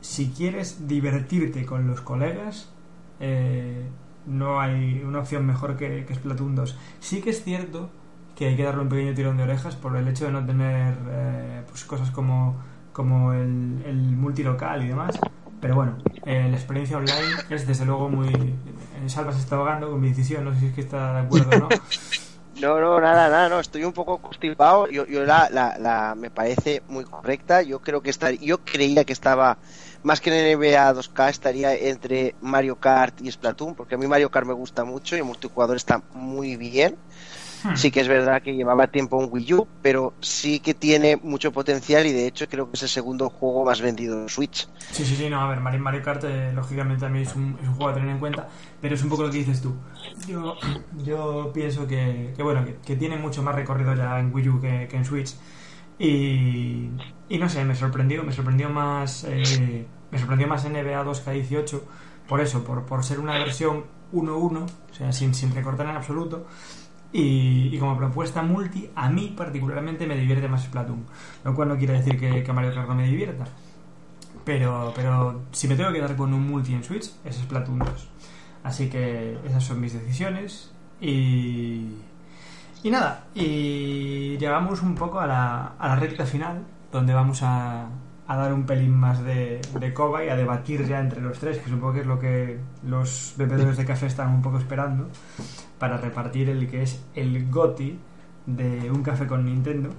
si 0.02 0.30
quieres 0.32 0.88
divertirte 0.88 1.66
con 1.66 1.88
los 1.88 2.02
colegas, 2.02 2.70
eh, 3.20 3.88
no 4.26 4.60
hay 4.60 5.02
una 5.06 5.20
opción 5.20 5.46
mejor 5.46 5.78
que, 5.78 6.06
Splatoon 6.14 6.56
2. 6.56 6.78
Sí 7.00 7.22
que 7.22 7.30
es 7.30 7.44
cierto 7.44 7.90
que 8.36 8.48
hay 8.48 8.56
que 8.56 8.64
darle 8.64 8.82
un 8.82 8.90
pequeño 8.90 9.14
tirón 9.14 9.38
de 9.38 9.44
orejas 9.44 9.76
por 9.76 9.96
el 9.96 10.08
hecho 10.08 10.26
de 10.26 10.32
no 10.32 10.46
tener 10.46 10.98
eh, 11.10 11.64
pues 11.68 11.84
cosas 11.84 12.10
como, 12.12 12.58
como 12.94 13.34
el, 13.34 13.84
el 13.86 13.98
multilocal 14.18 14.84
y 14.84 14.88
demás. 14.90 15.20
Pero 15.62 15.76
bueno, 15.76 15.98
eh, 16.26 16.48
la 16.50 16.56
experiencia 16.56 16.98
online 16.98 17.44
es 17.50 17.68
desde 17.68 17.86
luego 17.86 18.10
muy... 18.10 18.56
Salva 19.08 19.32
se 19.32 19.40
está 19.40 19.56
ahogando 19.56 19.90
con 19.90 20.00
mi 20.00 20.10
decisión, 20.10 20.46
no 20.46 20.54
sé 20.54 20.60
si 20.60 20.66
es 20.68 20.74
que 20.74 20.82
está 20.82 21.14
de 21.14 21.20
acuerdo 21.20 21.50
o 21.52 21.60
no. 21.60 21.70
No, 22.62 22.78
no, 22.82 23.00
nada, 23.00 23.30
nada, 23.30 23.48
no, 23.48 23.60
estoy 23.62 23.86
un 23.86 23.94
poco 23.94 24.22
constipado. 24.22 24.88
Yo, 24.90 25.06
yo 25.06 25.24
la, 25.24 25.50
la, 25.50 25.78
la, 25.80 26.14
me 26.16 26.30
parece 26.30 26.84
muy 26.88 27.06
correcta. 27.06 27.62
Yo 27.62 27.80
creo 27.80 28.02
que 28.02 28.10
estar, 28.10 28.34
yo 28.34 28.66
creía 28.66 29.06
que 29.06 29.14
estaba 29.14 29.62
más 30.04 30.20
que 30.20 30.30
en 30.30 30.58
NBA 30.60 30.92
2K 30.94 31.30
estaría 31.30 31.74
entre 31.74 32.36
Mario 32.42 32.78
Kart 32.78 33.22
y 33.22 33.32
Splatoon, 33.32 33.76
porque 33.76 33.96
a 33.96 33.98
mí 33.98 34.08
Mario 34.08 34.30
Kart 34.30 34.46
me 34.46 34.54
gusta 34.54 34.84
mucho 34.84 35.16
y 35.16 35.20
el 35.20 35.26
multijugador 35.26 35.78
está 35.78 36.04
muy 36.12 36.58
bien. 36.58 37.02
Hmm. 37.64 37.76
Sí 37.76 37.92
que 37.92 38.00
es 38.00 38.08
verdad 38.08 38.42
que 38.42 38.56
llevaba 38.56 38.88
tiempo 38.88 39.22
en 39.22 39.30
Wii 39.32 39.54
U, 39.54 39.68
pero 39.82 40.14
sí 40.22 40.60
que 40.60 40.74
tiene 40.74 41.18
mucho 41.18 41.52
potencial 41.52 42.06
y 42.08 42.14
de 42.14 42.28
hecho 42.28 42.48
creo 42.48 42.70
que 42.70 42.76
es 42.76 42.84
el 42.84 42.90
segundo 42.90 43.30
juego 43.30 43.66
más 43.66 43.82
vendido 43.82 44.22
en 44.22 44.30
Switch. 44.30 44.68
Sí, 44.92 45.06
sí, 45.06 45.16
sí, 45.16 45.30
no, 45.30 45.42
a 45.42 45.50
ver, 45.50 45.60
Mario, 45.60 46.02
Kart 46.02 46.24
eh, 46.24 46.52
lógicamente 46.54 47.02
también 47.02 47.28
es 47.28 47.36
un, 47.36 47.58
es 47.62 47.68
un, 47.68 47.76
juego 47.76 47.92
a 47.92 47.94
tener 47.94 48.10
en 48.10 48.20
cuenta, 48.20 48.48
pero 48.82 48.96
es 48.96 49.04
un 49.04 49.10
poco 49.10 49.24
lo 49.24 49.32
que 49.32 49.40
dices 49.40 49.62
tú. 49.62 49.76
Yo, 50.28 50.56
yo 51.04 51.52
pienso 51.54 51.86
que, 51.88 52.34
que 52.36 52.44
bueno, 52.44 52.66
que, 52.86 52.96
tiene 52.96 53.18
mucho 53.18 53.44
más 53.44 53.56
recorrido 53.56 53.94
ya 53.94 54.20
en 54.20 54.34
Wii 54.34 54.50
U 54.50 54.62
que, 54.62 54.88
en 54.92 55.06
Switch 55.06 55.36
y, 55.98 56.90
y, 57.28 57.38
no 57.38 57.50
sé, 57.50 57.66
me 57.66 57.76
sorprendió, 57.76 58.24
me 58.24 58.32
sorprendió 58.32 58.70
más, 58.70 59.26
eh, 59.26 59.86
me 60.12 60.18
sorprendió 60.18 60.48
más 60.48 60.64
NBA 60.64 61.04
2K18 61.04 61.82
por 62.30 62.42
eso, 62.42 62.64
por, 62.64 62.86
por 62.86 63.04
ser 63.04 63.20
una 63.20 63.34
versión 63.34 63.86
1-1, 64.14 64.64
o 64.64 64.94
sea, 64.94 65.12
sin, 65.12 65.34
sin 65.34 65.54
recortar 65.54 65.88
en 65.88 65.96
absoluto 65.96 66.46
y, 67.12 67.78
como 67.80 67.98
propuesta 67.98 68.44
multi, 68.44 68.90
a 68.96 69.10
mí 69.10 69.34
particularmente 69.36 70.06
me 70.06 70.16
divierte 70.16 70.48
más 70.48 70.64
Splatoon. 70.64 71.06
Lo 71.44 71.56
cual 71.56 71.70
no 71.70 71.78
quiere 71.78 71.94
decir 71.94 72.20
que, 72.20 72.54
Mario 72.54 72.74
Kart 72.74 72.88
no 72.88 72.96
me 72.96 73.08
divierta. 73.08 73.46
Pero, 74.46 74.94
pero 74.96 75.44
si 75.52 75.68
me 75.68 75.76
tengo 75.76 75.92
que 75.92 76.02
dar 76.02 76.16
con 76.16 76.34
un 76.34 76.48
multi 76.48 76.74
en 76.74 76.84
Switch, 76.84 77.12
es 77.26 77.36
Splatoon 77.38 77.80
2. 77.80 78.10
Así 78.64 78.90
que 78.90 79.38
esas 79.46 79.64
son 79.64 79.82
mis 79.82 79.94
decisiones. 79.94 80.72
Y, 81.02 81.96
y 82.84 82.92
nada, 82.92 83.26
y 83.34 84.38
llegamos 84.38 84.82
un 84.84 84.96
poco 84.96 85.20
a 85.20 85.28
la, 85.28 85.74
a 85.80 85.88
la 85.90 85.96
recta 85.96 86.26
final, 86.26 86.64
donde 86.92 87.14
vamos 87.14 87.42
a, 87.42 87.88
a 88.28 88.36
dar 88.36 88.54
un 88.54 88.66
pelín 88.66 88.96
más 88.96 89.24
de, 89.24 89.62
de, 89.80 89.94
coba 89.94 90.24
y 90.24 90.30
a 90.30 90.36
debatir 90.36 90.86
ya 90.86 91.00
entre 91.00 91.22
los 91.22 91.40
tres, 91.40 91.58
que 91.58 91.70
supongo 91.70 91.94
que 91.94 92.02
es 92.02 92.08
lo 92.08 92.20
que 92.20 92.60
los 92.84 93.34
bebedores 93.38 93.78
de 93.78 93.86
café 93.86 94.06
están 94.06 94.30
un 94.30 94.42
poco 94.42 94.60
esperando 94.60 95.10
para 95.80 95.98
repartir 95.98 96.50
el 96.50 96.70
que 96.70 96.84
es 96.84 97.02
el 97.16 97.50
GOTI 97.50 97.98
de 98.46 98.92
un 98.92 99.02
café 99.02 99.26
con 99.26 99.46
Nintendo. 99.46 99.90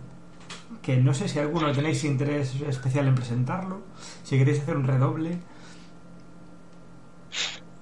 Que 0.82 0.96
no 0.96 1.12
sé 1.12 1.28
si 1.28 1.38
alguno 1.38 1.72
tenéis 1.72 2.04
interés 2.04 2.54
especial 2.62 3.08
en 3.08 3.14
presentarlo, 3.14 3.82
si 4.22 4.38
queréis 4.38 4.60
hacer 4.60 4.76
un 4.76 4.86
redoble. 4.86 5.38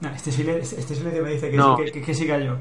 No, 0.01 0.09
este 0.11 0.31
silencio, 0.31 0.79
este 0.79 0.95
silencio 0.95 1.23
me 1.23 1.31
dice 1.31 1.51
que, 1.51 1.57
no. 1.57 1.77
que, 1.77 1.91
que, 1.91 2.03
que 2.03 2.15
siga 2.15 2.39
yo. 2.39 2.57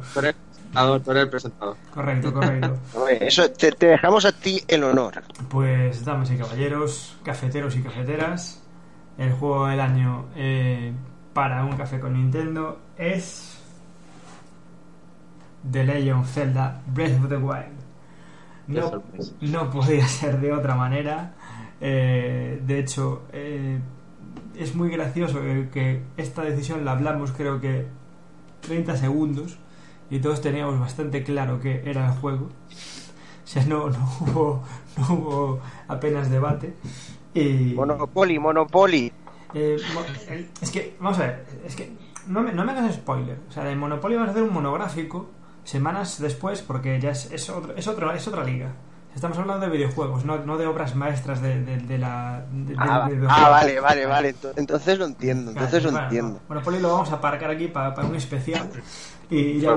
Tú 0.74 1.12
eres 1.12 1.24
el 1.24 1.30
presentador. 1.30 1.78
Correcto, 1.94 2.34
correcto. 2.34 2.78
Eso 3.22 3.50
te, 3.52 3.72
te, 3.72 3.88
dejamos 3.88 4.26
a 4.26 4.32
ti 4.32 4.62
el 4.68 4.84
honor. 4.84 5.24
Pues, 5.50 6.04
damas 6.04 6.30
y 6.32 6.38
caballeros, 6.38 7.18
cafeteros 7.24 7.76
y 7.76 7.82
cafeteras, 7.82 8.62
el 9.18 9.32
juego 9.34 9.68
del 9.68 9.80
año 9.80 10.26
eh, 10.36 10.94
para 11.34 11.64
un 11.64 11.76
café 11.78 12.00
con 12.00 12.14
Nintendo 12.14 12.80
es 12.98 13.57
The 15.72 15.84
Legend 15.84 16.22
of 16.22 16.30
Zelda 16.30 16.82
Breath 16.88 17.24
of 17.24 17.30
the 17.30 17.38
Wild. 17.38 17.78
No, 18.68 19.04
no 19.42 19.70
podía 19.70 20.08
ser 20.08 20.40
de 20.40 20.52
otra 20.52 20.76
manera. 20.76 21.34
Eh, 21.80 22.62
de 22.66 22.80
hecho, 22.80 23.24
eh, 23.32 23.80
es 24.58 24.76
muy 24.76 24.90
gracioso 24.90 25.40
que, 25.42 26.02
esta 26.18 26.44
decisión 26.44 26.84
la 26.86 26.92
hablamos 26.92 27.32
creo 27.32 27.62
que 27.62 27.86
30 28.62 28.98
segundos 28.98 29.58
y 30.10 30.20
todos 30.20 30.42
teníamos 30.42 30.80
bastante 30.80 31.24
claro 31.24 31.60
que 31.60 31.84
era 31.90 32.08
el 32.08 32.14
juego. 32.20 32.46
O 32.46 33.48
sea, 33.50 33.64
no, 33.66 33.90
no, 33.90 34.10
hubo, 34.22 34.64
no 34.98 35.14
hubo 35.14 35.62
apenas 35.88 36.30
debate. 36.30 36.74
Y... 37.34 37.74
Monopoly, 37.76 38.40
Monopoly. 38.40 39.12
Eh, 39.54 39.78
es 40.62 40.72
que, 40.72 40.96
vamos 41.00 41.20
a 41.20 41.28
ver, 41.28 41.46
es 41.66 41.76
que 41.76 41.92
no 42.28 42.42
me, 42.42 42.52
no 42.52 42.66
me 42.66 42.72
hagas 42.74 42.96
spoiler. 42.96 43.38
O 43.48 43.52
sea, 43.52 43.64
de 43.64 43.76
Monopoly 43.76 44.16
vamos 44.16 44.30
a 44.30 44.32
hacer 44.32 44.44
un 44.44 44.54
monográfico 44.54 45.30
semanas 45.68 46.20
después 46.20 46.62
porque 46.62 47.00
ya 47.00 47.12
es, 47.12 47.30
es, 47.32 47.50
otro, 47.50 47.76
es, 47.76 47.88
otro, 47.88 48.12
es 48.14 48.28
otra 48.28 48.44
liga. 48.44 48.72
Estamos 49.14 49.38
hablando 49.40 49.66
de 49.66 49.72
videojuegos, 49.72 50.26
no, 50.26 50.38
no 50.46 50.58
de 50.58 50.68
obras 50.68 50.96
maestras 50.96 51.42
de, 51.42 51.60
de, 51.60 51.98
la. 51.98 52.46
Ah, 52.78 53.10
ah, 53.28 53.50
vale, 53.50 53.80
vale, 53.80 54.06
vale. 54.06 54.36
Entonces 54.56 55.00
lo 55.00 55.06
entiendo. 55.06 55.52
Entonces 55.52 55.84
lo 55.84 55.90
entiendo. 55.90 56.40
Bueno, 56.48 56.62
Poli 56.62 56.80
lo 56.80 56.90
vamos 56.90 57.12
a 57.12 57.16
aparcar 57.16 57.50
aquí 57.50 57.68
para, 57.68 57.96
para 57.96 58.08
un 58.08 58.16
especial 58.16 58.70
y 59.30 59.60
ya, 59.60 59.76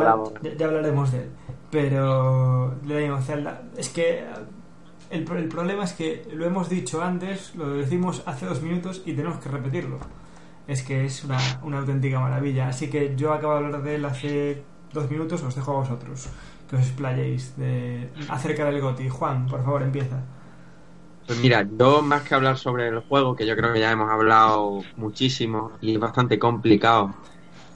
ya, 0.59 0.66
hablaremos 0.66 1.11
de 1.12 1.22
él. 1.22 1.31
Pero 1.70 2.76
le 2.85 3.11
Zelda. 3.22 3.62
Es 3.79 3.88
que 3.88 4.26
el, 5.09 5.31
el, 5.33 5.48
problema 5.48 5.85
es 5.85 5.94
que 5.94 6.29
lo 6.35 6.44
hemos 6.44 6.68
dicho 6.68 7.03
antes, 7.03 7.55
lo 7.55 7.70
decimos 7.70 8.22
hace 8.26 8.44
dos 8.44 8.61
minutos 8.61 9.03
y 9.07 9.14
tenemos 9.14 9.38
que 9.38 9.48
repetirlo. 9.48 9.98
Es 10.68 10.83
que 10.83 11.07
es 11.07 11.24
una, 11.24 11.38
una 11.62 11.79
auténtica 11.79 12.20
maravilla. 12.20 12.68
Así 12.68 12.90
que 12.90 13.16
yo 13.16 13.33
acabo 13.33 13.55
de 13.55 13.59
hablar 13.64 13.83
de 13.83 13.94
él 13.94 14.05
hace 14.05 14.62
dos 14.92 15.11
minutos, 15.11 15.42
os 15.42 15.55
dejo 15.55 15.72
a 15.72 15.74
vosotros 15.74 16.29
que 16.68 16.76
os 16.76 16.83
explayéis 16.83 17.57
de, 17.57 18.09
acerca 18.29 18.64
del 18.64 18.81
GOTI. 18.81 19.09
Juan, 19.09 19.46
por 19.46 19.64
favor, 19.64 19.83
empieza. 19.83 20.22
Pues 21.26 21.38
mira, 21.40 21.66
yo 21.79 22.03
más 22.03 22.22
que 22.22 22.35
hablar 22.35 22.59
sobre 22.59 22.88
el 22.88 23.00
juego, 23.00 23.37
que 23.37 23.46
yo 23.46 23.57
creo 23.57 23.72
que 23.72 23.81
ya 23.81 23.90
hemos 23.90 24.11
hablado 24.11 24.83
muchísimo 24.96 25.72
y 25.81 25.94
es 25.94 26.00
bastante 26.00 26.38
complicado, 26.38 27.14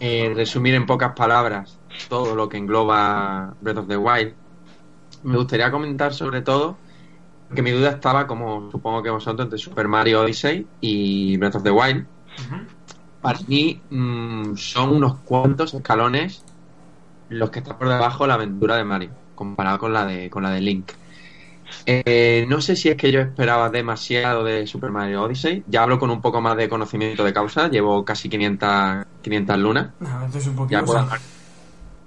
eh, 0.00 0.33
resumir 0.35 0.74
en 0.74 0.87
pocas 0.87 1.12
palabras 1.14 1.79
todo 2.09 2.35
lo 2.35 2.48
que 2.48 2.57
engloba 2.57 3.55
Breath 3.61 3.79
of 3.79 3.88
the 3.88 3.96
Wild, 3.96 4.35
me 5.24 5.37
gustaría 5.37 5.70
comentar 5.70 6.12
sobre 6.12 6.42
todo 6.42 6.77
que 7.55 7.62
mi 7.62 7.70
duda 7.70 7.90
estaba, 7.90 8.27
como 8.27 8.70
supongo 8.70 9.03
que 9.03 9.11
vosotros, 9.11 9.46
entre 9.46 9.59
Super 9.59 9.88
Mario 9.88 10.22
Odyssey 10.22 10.66
y 10.81 11.37
Breath 11.37 11.57
of 11.57 11.62
the 11.62 11.70
Wild. 11.70 12.07
Para 13.20 13.38
mí 13.46 13.81
mm, 13.90 14.57
son 14.57 14.90
unos 14.90 15.20
cuantos 15.20 15.72
escalones 15.74 16.43
los 17.28 17.50
que 17.50 17.60
están 17.60 17.78
por 17.78 17.88
debajo 17.88 18.24
de 18.24 18.28
la 18.28 18.34
aventura 18.34 18.76
de 18.76 18.84
Mario, 18.84 19.10
comparado 19.34 19.78
con 19.78 19.92
la 19.92 20.04
de, 20.06 20.30
con 20.30 20.42
la 20.42 20.50
de 20.50 20.60
Link. 20.60 20.92
Eh, 21.87 22.46
no 22.48 22.60
sé 22.60 22.76
si 22.76 22.88
es 22.88 22.96
que 22.96 23.10
yo 23.10 23.20
esperaba 23.20 23.70
demasiado 23.70 24.44
de 24.44 24.66
Super 24.66 24.90
Mario 24.90 25.22
Odyssey. 25.22 25.64
Ya 25.66 25.82
hablo 25.82 25.98
con 25.98 26.10
un 26.10 26.20
poco 26.20 26.40
más 26.40 26.56
de 26.56 26.68
conocimiento 26.68 27.24
de 27.24 27.32
causa. 27.32 27.68
Llevo 27.68 28.04
casi 28.04 28.28
500, 28.28 29.06
500 29.22 29.58
lunas. 29.58 29.90
ya, 30.68 30.82
puedo 30.84 30.98
hablar, 30.98 31.20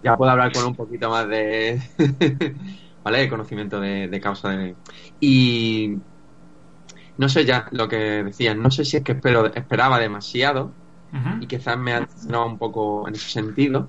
ya, 0.03 0.17
puedo 0.17 0.31
hablar, 0.31 0.51
con 0.51 0.65
un 0.65 0.75
poquito 0.75 1.09
más 1.09 1.27
de... 1.27 1.81
¿Vale? 3.03 3.19
De 3.19 3.29
conocimiento 3.29 3.79
de, 3.79 4.19
causa. 4.21 4.49
De... 4.49 4.75
Y... 5.19 5.97
No 7.17 7.29
sé 7.29 7.45
ya 7.45 7.67
lo 7.71 7.87
que 7.87 8.23
decían. 8.23 8.61
No 8.61 8.69
sé 8.69 8.85
si 8.85 8.97
es 8.97 9.03
que 9.03 9.13
espero, 9.13 9.45
esperaba 9.53 9.99
demasiado. 9.99 10.71
Y 11.39 11.47
quizás 11.47 11.77
me 11.79 11.93
ha 11.93 12.01
decepcionado 12.01 12.45
un 12.45 12.57
poco 12.57 13.07
en 13.07 13.15
ese 13.15 13.29
sentido. 13.29 13.87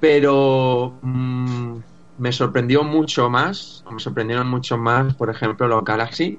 Pero... 0.00 0.98
Mmm, 1.02 1.78
me 2.18 2.32
sorprendió 2.32 2.82
mucho 2.82 3.30
más, 3.30 3.84
me 3.90 4.00
sorprendieron 4.00 4.48
mucho 4.48 4.76
más, 4.76 5.14
por 5.14 5.30
ejemplo, 5.30 5.68
los 5.68 5.84
Galaxy. 5.84 6.38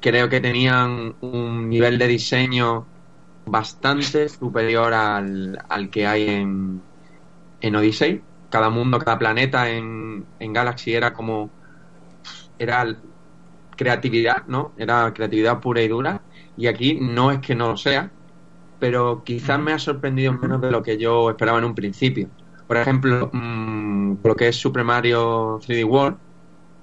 Creo 0.00 0.28
que 0.28 0.40
tenían 0.40 1.14
un 1.20 1.68
nivel 1.68 1.98
de 1.98 2.08
diseño 2.08 2.86
bastante 3.46 4.28
superior 4.28 4.92
al, 4.92 5.88
que 5.90 6.06
hay 6.06 6.28
en, 6.28 6.82
en 7.60 7.76
Odyssey. 7.76 8.22
Cada 8.50 8.70
mundo, 8.70 8.98
cada 8.98 9.18
planeta 9.18 9.70
en, 9.70 10.24
en 10.40 10.52
Galaxy 10.52 10.94
era 10.94 11.12
como. 11.12 11.50
Era 12.58 12.84
creatividad, 13.76 14.44
¿no? 14.48 14.72
Era 14.76 15.12
creatividad 15.14 15.60
pura 15.60 15.80
y 15.80 15.88
dura. 15.88 16.20
Y 16.56 16.66
aquí 16.66 16.98
no 17.00 17.30
es 17.30 17.38
que 17.38 17.54
no 17.54 17.68
lo 17.68 17.76
sea, 17.76 18.10
pero 18.80 19.22
quizás 19.24 19.60
me 19.60 19.72
ha 19.72 19.78
sorprendido 19.78 20.32
menos 20.32 20.60
de 20.60 20.70
lo 20.70 20.82
que 20.82 20.98
yo 20.98 21.30
esperaba 21.30 21.58
en 21.58 21.64
un 21.64 21.74
principio. 21.74 22.28
Por 22.70 22.76
ejemplo, 22.76 23.30
mmm, 23.32 24.18
lo 24.22 24.36
que 24.36 24.46
es 24.46 24.54
Super 24.54 24.84
Mario 24.84 25.58
3D 25.58 25.84
World, 25.84 26.16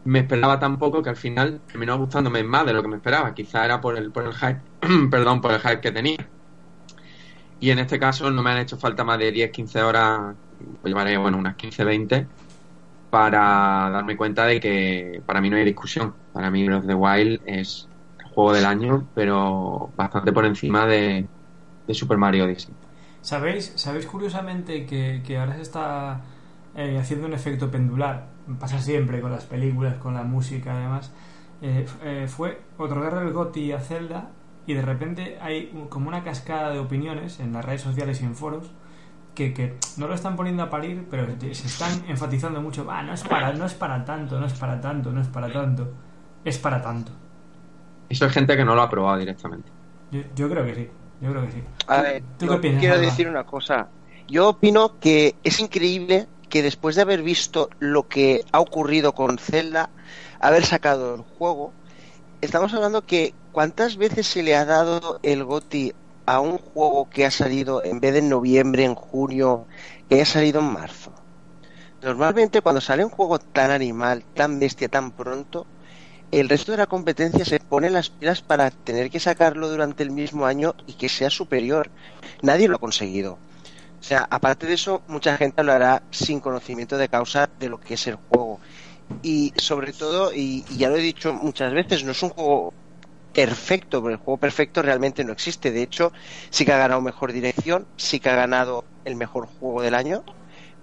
me 0.03 0.19
esperaba 0.19 0.59
tan 0.59 0.77
poco 0.77 1.01
que 1.01 1.09
al 1.09 1.15
final 1.15 1.61
terminó 1.65 1.97
gustándome 1.97 2.43
más 2.43 2.65
de 2.65 2.73
lo 2.73 2.81
que 2.81 2.89
me 2.89 2.97
esperaba. 2.97 3.33
Quizá 3.33 3.63
era 3.63 3.79
por 3.79 3.97
el, 3.97 4.11
por 4.11 4.25
el 4.25 4.33
hype, 4.33 4.59
perdón, 5.09 5.39
por 5.39 5.53
el 5.53 5.61
hype 5.61 5.79
que 5.79 5.93
tenía. 5.93 6.27
Y 7.61 7.69
en 7.69 7.79
este 7.79 7.97
caso 7.99 8.29
no 8.29 8.43
me 8.43 8.49
han 8.51 8.57
hecho 8.57 8.75
falta 8.75 9.05
más 9.05 9.17
de 9.17 9.31
10, 9.31 9.49
15 9.49 9.81
horas, 9.81 10.35
pues 10.81 10.91
llevaré, 10.91 11.15
bueno, 11.15 11.37
unas 11.37 11.55
15, 11.55 11.85
20, 11.85 12.27
para 13.09 13.89
darme 13.89 14.17
cuenta 14.17 14.45
de 14.45 14.59
que 14.59 15.21
para 15.25 15.39
mí 15.39 15.49
no 15.49 15.55
hay 15.55 15.63
discusión. 15.63 16.13
Para 16.33 16.51
mí 16.51 16.65
Breath 16.65 16.81
of 16.81 16.87
the 16.87 16.95
Wild 16.95 17.39
es 17.45 17.87
el 18.19 18.25
juego 18.25 18.51
del 18.51 18.65
año, 18.65 19.07
pero 19.15 19.89
bastante 19.95 20.33
por 20.33 20.43
encima 20.43 20.85
de, 20.85 21.25
de 21.87 21.93
Super 21.93 22.17
Mario 22.17 22.43
Odyssey. 22.43 22.75
¿Sabéis, 23.21 23.73
¿Sabéis 23.75 24.05
curiosamente 24.05 24.85
que, 24.85 25.37
ahora 25.37 25.55
se 25.55 25.61
está 25.61 26.21
eh, 26.75 26.97
haciendo 26.99 27.27
un 27.27 27.33
efecto 27.33 27.69
pendular? 27.69 28.27
Pasa 28.59 28.79
siempre 28.79 29.21
con 29.21 29.31
las 29.31 29.45
películas, 29.45 29.95
con 29.97 30.13
la 30.13 30.23
música, 30.23 30.73
además. 30.73 31.11
Eh, 31.61 31.85
eh, 32.03 32.27
fue 32.27 32.61
otorgarle 32.77 33.21
el 33.23 33.33
GOTI 33.33 33.71
a 33.73 33.79
Zelda 33.79 34.29
y 34.67 34.73
de 34.73 34.81
repente 34.81 35.39
hay 35.41 35.73
como 35.89 36.07
una 36.07 36.23
cascada 36.23 36.71
de 36.71 36.79
opiniones 36.79 37.39
en 37.39 37.51
las 37.51 37.65
redes 37.65 37.81
sociales 37.81 38.21
y 38.21 38.25
en 38.25 38.35
foros 38.35 38.71
que, 39.33 39.53
que, 39.53 39.77
no 39.97 40.07
lo 40.07 40.13
están 40.13 40.35
poniendo 40.35 40.63
a 40.63 40.69
parir, 40.69 41.07
pero 41.09 41.27
se 41.39 41.51
están 41.51 41.91
enfatizando 42.07 42.61
mucho. 42.61 42.87
Ah, 42.89 43.03
no 43.03 43.13
es 43.13 43.23
para, 43.23 43.53
no 43.53 43.65
es 43.65 43.73
para 43.73 44.03
tanto, 44.03 44.39
no 44.39 44.45
es 44.45 44.53
para 44.53 44.79
tanto, 44.81 45.11
no 45.11 45.21
es 45.21 45.27
para 45.27 45.51
tanto. 45.51 45.93
Es 46.43 46.57
para 46.57 46.81
tanto. 46.81 47.11
Eso 48.09 48.25
es 48.25 48.31
gente 48.31 48.55
que 48.55 48.65
no 48.65 48.73
lo 48.73 48.81
ha 48.81 48.89
probado 48.89 49.17
directamente. 49.17 49.69
yo 50.11 50.49
creo 50.49 50.65
que 50.65 50.75
sí. 50.75 50.89
Yo 51.19 51.31
creo 51.31 51.45
que 51.45 51.51
sí. 51.51 51.63
A 51.87 52.01
ver, 52.01 52.23
quiero 52.79 52.99
decir 52.99 53.27
una 53.27 53.43
cosa. 53.43 53.89
Yo 54.27 54.49
opino 54.49 54.97
que 54.99 55.39
es 55.43 55.59
increíble 55.59 56.27
que 56.49 56.61
después 56.61 56.95
de 56.95 57.01
haber 57.01 57.23
visto 57.23 57.69
lo 57.79 58.07
que 58.07 58.43
ha 58.51 58.59
ocurrido 58.59 59.13
con 59.13 59.37
Zelda, 59.37 59.91
haber 60.39 60.65
sacado 60.65 61.15
el 61.15 61.21
juego, 61.21 61.73
estamos 62.41 62.73
hablando 62.73 63.05
que 63.05 63.35
cuántas 63.51 63.97
veces 63.97 64.27
se 64.27 64.43
le 64.43 64.55
ha 64.55 64.65
dado 64.65 65.19
el 65.23 65.43
GOTI 65.43 65.93
a 66.25 66.39
un 66.41 66.57
juego 66.57 67.09
que 67.09 67.25
ha 67.25 67.31
salido 67.31 67.83
en 67.83 67.99
vez 67.99 68.13
de 68.13 68.19
en 68.19 68.29
noviembre, 68.29 68.83
en 68.83 68.95
junio, 68.95 69.67
que 70.07 70.15
haya 70.15 70.25
salido 70.25 70.59
en 70.59 70.73
marzo. 70.73 71.13
Normalmente 72.01 72.61
cuando 72.61 72.81
sale 72.81 73.03
un 73.03 73.09
juego 73.11 73.39
tan 73.39 73.71
animal, 73.71 74.25
tan 74.33 74.59
bestia, 74.59 74.89
tan 74.89 75.11
pronto, 75.13 75.67
el 76.31 76.49
resto 76.49 76.73
de 76.73 76.79
la 76.79 76.87
competencia 76.87 77.45
se 77.45 77.59
pone 77.59 77.89
las 77.89 78.09
pilas 78.09 78.41
para 78.41 78.69
tener 78.71 79.09
que 79.09 79.19
sacarlo 79.19 79.69
durante 79.69 80.03
el 80.03 80.11
mismo 80.11 80.45
año 80.45 80.75
y 80.85 80.93
que 80.93 81.09
sea 81.09 81.29
superior. 81.29 81.89
Nadie 82.41 82.67
lo 82.67 82.75
ha 82.75 82.79
conseguido. 82.79 83.37
O 83.99 84.03
sea, 84.03 84.27
aparte 84.29 84.67
de 84.67 84.73
eso, 84.73 85.01
mucha 85.07 85.37
gente 85.37 85.63
lo 85.63 85.71
hará 85.71 86.03
sin 86.11 86.39
conocimiento 86.39 86.97
de 86.97 87.09
causa 87.09 87.49
de 87.59 87.69
lo 87.69 87.79
que 87.79 87.95
es 87.95 88.07
el 88.07 88.15
juego. 88.15 88.59
Y 89.23 89.53
sobre 89.55 89.93
todo, 89.93 90.33
y, 90.33 90.63
ya 90.77 90.89
lo 90.89 90.97
he 90.97 91.01
dicho 91.01 91.33
muchas 91.33 91.73
veces, 91.73 92.03
no 92.03 92.11
es 92.11 92.21
un 92.21 92.29
juego 92.29 92.73
perfecto, 93.33 94.01
pero 94.01 94.13
el 94.13 94.19
juego 94.19 94.37
perfecto 94.37 94.81
realmente 94.81 95.23
no 95.23 95.31
existe. 95.31 95.71
De 95.71 95.81
hecho, 95.81 96.11
sí 96.49 96.65
que 96.65 96.73
ha 96.73 96.77
ganado 96.77 97.01
mejor 97.01 97.31
dirección, 97.31 97.87
sí 97.95 98.19
que 98.19 98.29
ha 98.29 98.35
ganado 98.35 98.83
el 99.05 99.15
mejor 99.15 99.47
juego 99.59 99.81
del 99.81 99.95
año, 99.95 100.23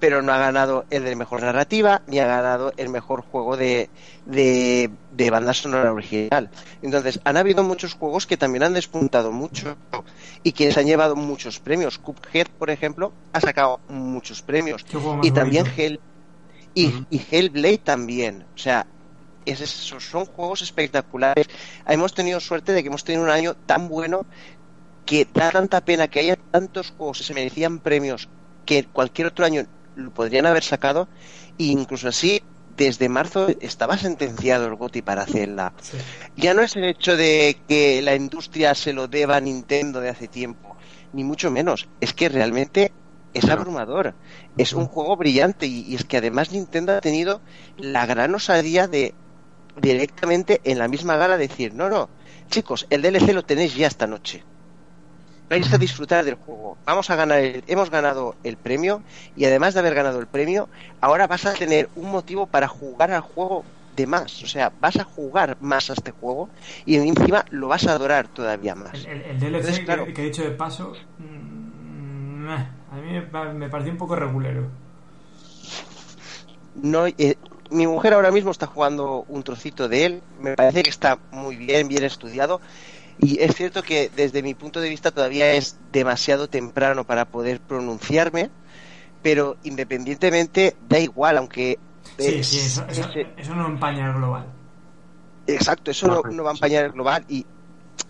pero 0.01 0.23
no 0.23 0.33
ha 0.33 0.39
ganado 0.39 0.85
el 0.91 1.05
de 1.05 1.17
mejor 1.17 1.43
narrativa 1.43 2.03
ni 2.07 2.19
ha 2.19 2.27
ganado 2.27 2.73
el 2.77 2.89
mejor 2.89 3.23
juego 3.23 3.57
de, 3.57 3.89
de, 4.27 5.31
banda 5.31 5.55
sonora 5.55 5.93
original. 5.93 6.51
Entonces, 6.83 7.21
han 7.25 7.37
habido 7.37 7.63
muchos 7.63 7.95
juegos 7.95 8.27
que 8.27 8.37
también 8.37 8.65
han 8.65 8.75
despuntado 8.75 9.33
mucho 9.33 9.77
y 10.43 10.53
que 10.53 10.73
se 10.73 10.81
han 10.81 10.87
llevado 10.87 11.17
muchos 11.17 11.61
premios. 11.61 11.99
Cuphead, 11.99 12.49
por 12.59 12.71
ejemplo, 12.71 13.13
ha 13.33 13.41
sacado 13.41 13.81
muchos 13.89 14.43
premios. 14.43 14.85
Y 15.23 15.31
también 15.31 15.67
Hell, 15.77 16.01
y, 16.75 17.07
Hellblade 17.31 17.79
también. 17.79 18.45
O 18.55 18.59
sea, 18.59 18.87
esos 19.47 20.05
son 20.05 20.27
juegos 20.27 20.63
espectaculares. 20.63 21.49
Hemos 21.87 22.15
tenido 22.15 22.41
suerte 22.41 22.73
de 22.73 22.83
que 22.83 22.89
hemos 22.89 23.05
tenido 23.05 23.25
un 23.25 23.31
año 23.31 23.55
tan 23.55 23.89
bueno 23.89 24.27
que 25.07 25.27
da 25.33 25.51
tanta 25.51 25.83
pena 25.83 26.09
que 26.09 26.21
haya 26.21 26.37
tantos 26.37 26.93
juegos 26.97 27.19
que 27.19 27.25
se 27.25 27.35
merecían 27.35 27.79
premios 27.79 28.29
que 28.65 28.85
cualquier 28.85 29.29
otro 29.29 29.45
año 29.45 29.67
lo 29.97 30.13
podrían 30.13 30.47
haber 30.47 30.63
sacado 30.63 31.09
e 31.59 31.65
incluso 31.65 32.09
así 32.09 32.43
desde 32.77 33.09
marzo 33.09 33.49
estaba 33.61 33.97
sentenciado 33.97 34.67
el 34.67 34.75
GOTI 34.75 35.03
para 35.03 35.23
hacerla. 35.23 35.73
Ya 36.37 36.55
no 36.55 36.63
es 36.63 36.77
el 36.77 36.85
hecho 36.85 37.17
de 37.17 37.59
que 37.69 38.03
la 38.03 38.15
industria 38.15 38.75
se 38.75 38.93
lo 38.93 39.07
deba 39.07 39.37
a 39.37 39.41
Nintendo 39.41 40.01
de 40.01 40.09
hace 40.09 40.29
tiempo, 40.29 40.77
ni 41.13 41.25
mucho 41.25 41.51
menos. 41.51 41.89
Es 42.01 42.13
que 42.13 42.29
realmente 42.29 42.93
es 43.33 43.49
abrumador. 43.49 44.15
Es 44.57 44.73
un 44.73 44.87
juego 44.87 45.17
brillante 45.17 45.67
y, 45.67 45.95
es 45.95 46.05
que 46.05 46.17
además 46.17 46.53
Nintendo 46.53 46.97
ha 46.97 47.01
tenido 47.01 47.41
la 47.77 48.07
gran 48.07 48.35
osadía 48.35 48.89
de 48.89 49.15
directamente 49.81 50.61
en 50.65 50.79
la 50.79 50.89
misma 50.89 51.17
gala 51.17 51.37
decir, 51.37 51.75
no, 51.75 51.89
no, 51.89 52.09
chicos, 52.49 52.87
el 52.91 53.03
DLC 53.03 53.33
lo 53.33 53.45
tenéis 53.45 53.75
ya 53.75 53.89
esta 53.89 54.07
noche 54.07 54.45
vais 55.49 55.73
a 55.73 55.79
disfrutar 55.79 56.25
del 56.25 56.35
juego. 56.35 56.77
Vamos 56.87 57.11
a 57.11 57.17
ganar, 57.17 57.41
hemos 57.67 57.91
ganado 57.91 58.35
el 58.45 58.57
premio 58.57 59.03
y 59.37 59.45
además 59.45 59.75
de 59.75 59.81
haber 59.81 59.95
ganado 59.95 60.21
el 60.21 60.27
premio, 60.27 60.69
ahora 61.01 61.27
vas 61.27 61.47
a 61.47 61.55
tener 61.55 61.89
un 61.97 62.11
motivo 62.11 62.47
para 62.47 62.69
jugar 62.69 63.13
al 63.13 63.21
juego 63.21 63.65
de 63.97 64.07
más. 64.07 64.43
O 64.43 64.47
sea, 64.47 64.73
vas 64.81 64.97
a 64.97 65.05
jugar 65.05 65.57
más 65.61 65.91
a 65.91 65.95
este 65.95 66.11
juego 66.11 66.49
y 66.87 66.97
encima 66.97 67.45
lo 67.51 67.69
vas 67.69 67.87
a 67.87 67.93
adorar 67.93 68.29
todavía 68.29 68.75
más. 68.75 69.05
El, 69.05 69.39
DLC 69.39 69.85
que, 69.85 70.23
he 70.23 70.25
dicho 70.25 70.43
de 70.43 70.51
paso, 70.51 70.93
mm, 71.19 72.49
a 72.49 72.97
mí 72.97 73.13
me, 73.55 73.69
pareció 73.69 73.93
un 73.93 73.99
poco 73.99 74.17
regulero. 74.17 74.69
No, 76.75 77.07
eh, 77.07 77.37
mi 77.71 77.87
mujer 77.87 78.15
ahora 78.15 78.31
mismo 78.31 78.51
está 78.51 78.67
jugando 78.67 79.25
un 79.29 79.43
trocito 79.43 79.89
de 79.89 80.07
él. 80.07 80.23
Me 80.41 80.57
parece 80.57 80.83
que 80.83 80.91
está 80.91 81.19
muy 81.31 81.57
bien, 81.57 81.89
bien 81.89 82.05
estudiado 82.05 82.61
y 83.19 83.41
es 83.41 83.55
cierto 83.55 83.83
que 83.83 84.11
desde 84.15 84.43
mi 84.43 84.55
punto 84.55 84.81
de 84.81 84.89
vista 84.89 85.11
todavía 85.11 85.53
es 85.53 85.79
demasiado 85.93 86.49
temprano 86.49 87.05
para 87.05 87.25
poder 87.25 87.61
pronunciarme, 87.61 88.51
pero 89.23 89.57
independientemente 89.63 90.77
da 90.89 90.99
igual, 90.99 91.39
aunque... 91.39 91.79
Sí, 92.19 92.45
sí, 92.45 92.59
eso, 92.59 93.55
no 93.55 93.67
empaña 93.67 94.09
el 94.09 94.15
global. 94.15 94.47
Exacto, 95.47 95.91
eso 95.91 96.23
no, 96.31 96.45
va 96.45 96.51
a 96.51 96.55
empañar 96.55 96.85
el 96.85 96.93
global 96.93 97.25
y, 97.29 97.45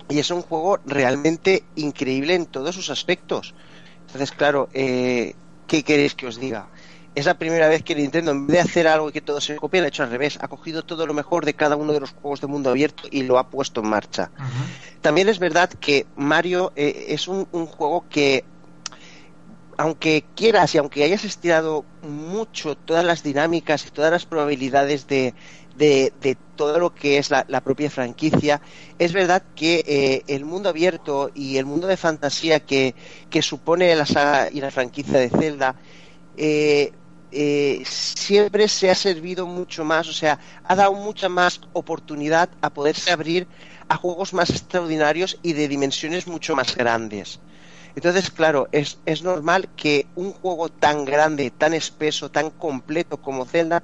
y, 0.09 0.19
es 0.19 0.31
un 0.31 0.43
juego 0.43 0.79
realmente 0.85 1.65
increíble 1.77 2.35
en 2.35 2.47
todos 2.47 2.75
sus 2.75 2.91
aspectos. 2.91 3.55
Entonces, 4.07 4.31
claro, 4.33 4.69
eh, 4.73 5.35
¿qué 5.67 5.83
queréis 5.83 6.15
que 6.15 6.27
os 6.27 6.39
diga? 6.39 6.69
Es 7.15 7.27
la 7.27 7.39
primera 7.39 7.69
vez 7.69 7.83
que 7.83 7.95
Nintendo, 7.95 8.33
en 8.33 8.47
vez 8.47 8.55
de 8.57 8.61
hacer 8.61 8.89
algo 8.89 9.09
y 9.09 9.13
que 9.13 9.21
todo 9.21 9.41
se 9.41 9.57
copie, 9.57 9.81
lo 9.81 9.87
ha 9.87 9.89
hecho 9.89 10.03
al 10.03 10.11
revés. 10.11 10.39
Ha 10.41 10.49
cogido 10.49 10.83
todo 10.83 11.07
lo 11.07 11.15
mejor 11.15 11.45
de 11.45 11.55
cada 11.55 11.77
uno 11.77 11.93
de 11.93 12.01
los 12.01 12.11
juegos 12.11 12.41
de 12.41 12.49
mundo 12.49 12.71
abierto 12.71 13.05
y 13.11 13.23
lo 13.23 13.39
ha 13.39 13.49
puesto 13.51 13.81
en 13.81 13.89
marcha. 13.89 14.31
También 15.01 15.29
es 15.29 15.39
verdad 15.39 15.69
que 15.69 16.07
Mario 16.17 16.73
eh, 16.75 17.07
es 17.09 17.29
un, 17.29 17.45
juego 17.67 18.05
que, 18.09 18.45
aunque 19.77 20.25
quieras 20.35 20.75
y 20.75 20.79
aunque 20.79 21.05
hayas 21.05 21.25
estirado 21.25 21.85
mucho 22.03 22.77
todas 22.77 23.05
las 23.05 23.23
dinámicas 23.23 23.87
y 23.87 23.91
todas 23.91 24.11
las 24.11 24.27
probabilidades 24.27 25.07
de, 25.07 25.35
de, 25.77 26.37
todo 26.57 26.81
lo 26.81 26.95
que 26.95 27.19
es 27.19 27.31
la, 27.31 27.61
propia 27.63 27.91
franquicia, 27.91 28.61
es 28.99 29.13
verdad 29.13 29.45
que 29.55 29.85
eh, 29.87 30.25
el 30.27 30.45
mundo 30.45 30.69
abierto 30.69 31.31
y 31.33 31.59
el 31.59 31.65
mundo 31.67 31.87
de 31.87 31.97
fantasía 31.97 32.59
que, 32.59 32.97
que 33.31 33.41
supone 33.41 33.95
la 33.95 34.07
saga 34.07 34.49
y 34.51 34.61
la 34.61 34.73
franquicia 34.73 35.19
de 35.19 35.31
Zelda, 35.31 35.77
eh, 36.37 36.93
eh, 37.37 37.83
siempre 37.85 38.69
se 38.69 38.91
ha 38.91 38.95
servido 38.95 39.47
mucho 39.47 39.85
más, 39.85 40.09
o 40.09 40.13
sea, 40.13 40.39
ha 40.63 40.77
dado 40.77 40.95
mucha 40.95 41.29
más 41.29 41.61
oportunidad 41.73 42.49
a 42.61 42.71
poderse 42.71 43.11
abrir 43.11 43.49
a 43.89 43.97
juegos 43.97 44.33
más 44.33 44.51
extraordinarios 44.51 45.39
y 45.43 45.53
de 45.53 45.67
dimensiones 45.67 46.29
mucho 46.29 46.55
más 46.55 46.77
grandes. 46.77 47.41
Entonces, 47.97 48.31
claro, 48.31 48.69
es, 48.71 48.99
es 49.05 49.23
normal 49.23 49.69
que 49.77 50.07
un 50.15 50.33
juego 50.33 50.69
tan 50.69 51.05
grande, 51.05 51.51
tan 51.51 51.75
espeso, 51.75 52.31
tan 52.31 52.51
completo 52.51 53.17
como 53.17 53.45
Zelda, 53.47 53.83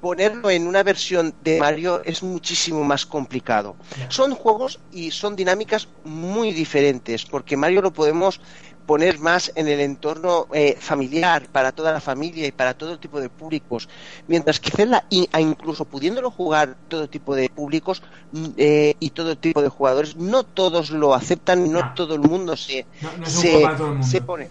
ponerlo 0.00 0.50
en 0.50 0.66
una 0.66 0.82
versión 0.82 1.32
de 1.42 1.60
Mario 1.60 2.02
es 2.04 2.24
muchísimo 2.24 2.82
más 2.82 3.06
complicado. 3.06 3.76
Son 4.08 4.34
juegos 4.34 4.80
y 4.90 5.12
son 5.12 5.36
dinámicas 5.36 5.86
muy 6.04 6.52
diferentes, 6.52 7.24
porque 7.24 7.56
Mario 7.56 7.82
lo 7.82 7.92
podemos 7.92 8.40
poner 8.86 9.18
más 9.18 9.52
en 9.54 9.68
el 9.68 9.80
entorno 9.80 10.46
eh, 10.52 10.76
familiar 10.78 11.48
para 11.50 11.72
toda 11.72 11.92
la 11.92 12.00
familia 12.00 12.46
y 12.46 12.52
para 12.52 12.74
todo 12.74 12.98
tipo 12.98 13.20
de 13.20 13.28
públicos, 13.28 13.88
mientras 14.26 14.60
que 14.60 14.70
Zelda, 14.70 15.04
incluso 15.10 15.84
pudiéndolo 15.84 16.30
jugar 16.30 16.76
todo 16.88 17.08
tipo 17.08 17.34
de 17.34 17.48
públicos 17.48 18.02
mm, 18.32 18.46
eh, 18.56 18.94
y 18.98 19.10
todo 19.10 19.36
tipo 19.36 19.62
de 19.62 19.68
jugadores, 19.68 20.16
no 20.16 20.42
todos 20.42 20.90
lo 20.90 21.14
aceptan, 21.14 21.70
no, 21.70 21.80
no. 21.80 21.94
todo 21.94 22.14
el 22.14 22.20
mundo 22.20 22.56
se, 22.56 22.86
se, 23.24 24.20
pone. 24.22 24.50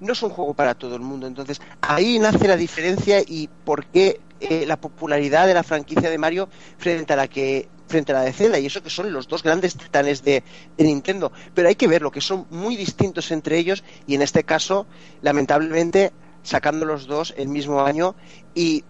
No 0.00 0.12
es 0.12 0.22
un 0.22 0.30
juego 0.30 0.54
para 0.54 0.74
todo 0.74 0.96
el 0.96 1.02
mundo, 1.02 1.26
entonces 1.26 1.60
ahí 1.80 2.18
nace 2.18 2.46
la 2.46 2.56
diferencia 2.56 3.20
y 3.26 3.48
por 3.64 3.86
qué 3.86 4.20
eh, 4.40 4.64
la 4.66 4.76
popularidad 4.76 5.46
de 5.46 5.54
la 5.54 5.62
franquicia 5.62 6.10
de 6.10 6.18
Mario 6.18 6.48
frente 6.78 7.12
a 7.12 7.16
la 7.16 7.28
que 7.28 7.68
frente 7.94 8.10
a 8.10 8.16
la 8.16 8.22
de 8.22 8.32
Zelda 8.32 8.58
y 8.58 8.66
eso 8.66 8.82
que 8.82 8.90
son 8.90 9.12
los 9.12 9.28
dos 9.28 9.44
grandes 9.44 9.76
titanes 9.76 10.24
de, 10.24 10.42
Nintendo. 10.78 11.30
Pero 11.54 11.68
hay 11.68 11.76
que 11.76 11.86
verlo 11.86 12.10
que 12.10 12.20
son 12.20 12.44
muy 12.50 12.74
distintos 12.74 13.30
entre 13.30 13.56
ellos 13.56 13.84
y 14.08 14.16
en 14.16 14.22
este 14.22 14.42
caso 14.42 14.88
lamentablemente 15.22 16.12
sacando 16.42 16.86
los 16.86 17.06
dos 17.06 17.34
el 17.36 17.46
mismo 17.46 17.82
año 17.82 18.16
y 18.52 18.82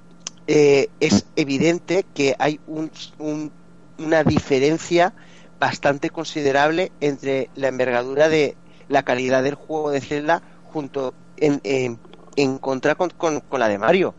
eh, 0.47 0.88
es 1.01 1.27
evidente 1.37 2.07
que 2.14 2.35
hay 2.38 2.59
una 2.67 4.25
diferencia 4.25 5.12
bastante 5.61 6.09
considerable 6.09 6.90
entre 7.03 7.51
la 7.55 7.69
envergadura 7.69 8.31
de 8.31 8.57
la 8.88 9.03
calidad 9.03 9.43
del 9.43 9.55
juego 9.55 9.90
de 9.90 10.01
Zelda 10.01 10.40
junto 10.73 11.12
en, 11.37 11.61
en, 11.62 12.59
contra 12.59 12.95
con, 12.95 13.11
con 13.11 13.61
la 13.61 13.69
de 13.69 13.77
Mario. 13.77 14.14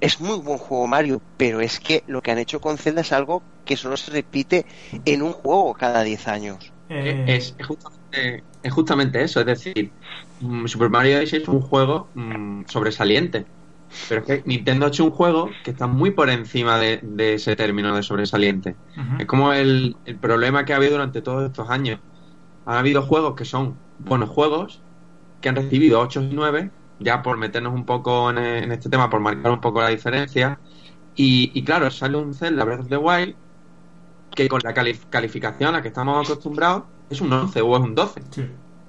Es 0.00 0.20
muy 0.20 0.38
buen 0.38 0.58
juego 0.58 0.86
Mario, 0.86 1.20
pero 1.36 1.60
es 1.60 1.78
que 1.78 2.04
lo 2.06 2.22
que 2.22 2.30
han 2.30 2.38
hecho 2.38 2.60
con 2.60 2.78
Zelda 2.78 3.02
es 3.02 3.12
algo 3.12 3.42
que 3.70 3.76
solo 3.76 3.96
se 3.96 4.10
repite 4.10 4.66
en 5.04 5.22
un 5.22 5.32
juego 5.32 5.74
cada 5.74 6.02
10 6.02 6.26
años. 6.26 6.72
Eh, 6.88 7.24
es, 7.28 7.54
justamente, 8.68 9.22
eso, 9.22 9.38
es 9.38 9.46
decir, 9.46 9.92
mm, 10.40 10.66
Super 10.66 10.90
Mario 10.90 11.18
Odyssey 11.18 11.40
es 11.40 11.46
un 11.46 11.60
juego 11.60 12.08
mm, 12.14 12.62
sobresaliente, 12.66 13.46
pero 14.08 14.22
es 14.22 14.26
que 14.26 14.42
Nintendo 14.44 14.86
ha 14.86 14.88
hecho 14.88 15.04
un 15.04 15.12
juego 15.12 15.50
que 15.62 15.70
está 15.70 15.86
muy 15.86 16.10
por 16.10 16.30
encima 16.30 16.78
de, 16.78 17.00
ese 17.32 17.54
término 17.54 17.94
de 17.94 18.02
sobresaliente. 18.02 18.74
Es 19.20 19.26
como 19.26 19.52
el, 19.52 19.94
el 20.04 20.16
problema 20.16 20.64
que 20.64 20.72
ha 20.72 20.76
habido 20.76 20.94
durante 20.94 21.22
todos 21.22 21.44
estos 21.44 21.70
años. 21.70 22.00
Han 22.66 22.76
habido 22.76 23.02
juegos 23.02 23.36
que 23.36 23.44
son 23.44 23.76
buenos 24.00 24.30
juegos, 24.30 24.80
que 25.40 25.48
han 25.48 25.54
recibido 25.54 26.00
8 26.00 26.22
y 26.22 26.34
9, 26.34 26.70
ya 26.98 27.22
por 27.22 27.36
meternos 27.36 27.72
un 27.72 27.86
poco 27.86 28.30
en, 28.30 28.72
este 28.72 28.90
tema, 28.90 29.08
por 29.08 29.20
marcar 29.20 29.52
un 29.52 29.60
poco 29.60 29.80
la 29.80 29.90
diferencia. 29.90 30.58
Y, 31.14 31.62
claro, 31.62 31.88
sale 31.92 32.16
un 32.16 32.34
Zelda 32.34 32.64
Breath 32.64 32.80
of 32.80 32.88
the 32.88 32.96
Wild 32.96 33.36
que 34.34 34.48
con 34.48 34.60
la 34.62 34.72
calificación 34.72 35.70
a 35.70 35.78
la 35.78 35.82
que 35.82 35.88
estamos 35.88 36.28
acostumbrados 36.28 36.84
es 37.08 37.20
un 37.20 37.32
11 37.32 37.60
o 37.62 37.76
es 37.76 37.82
un 37.82 37.94
12. 37.94 38.22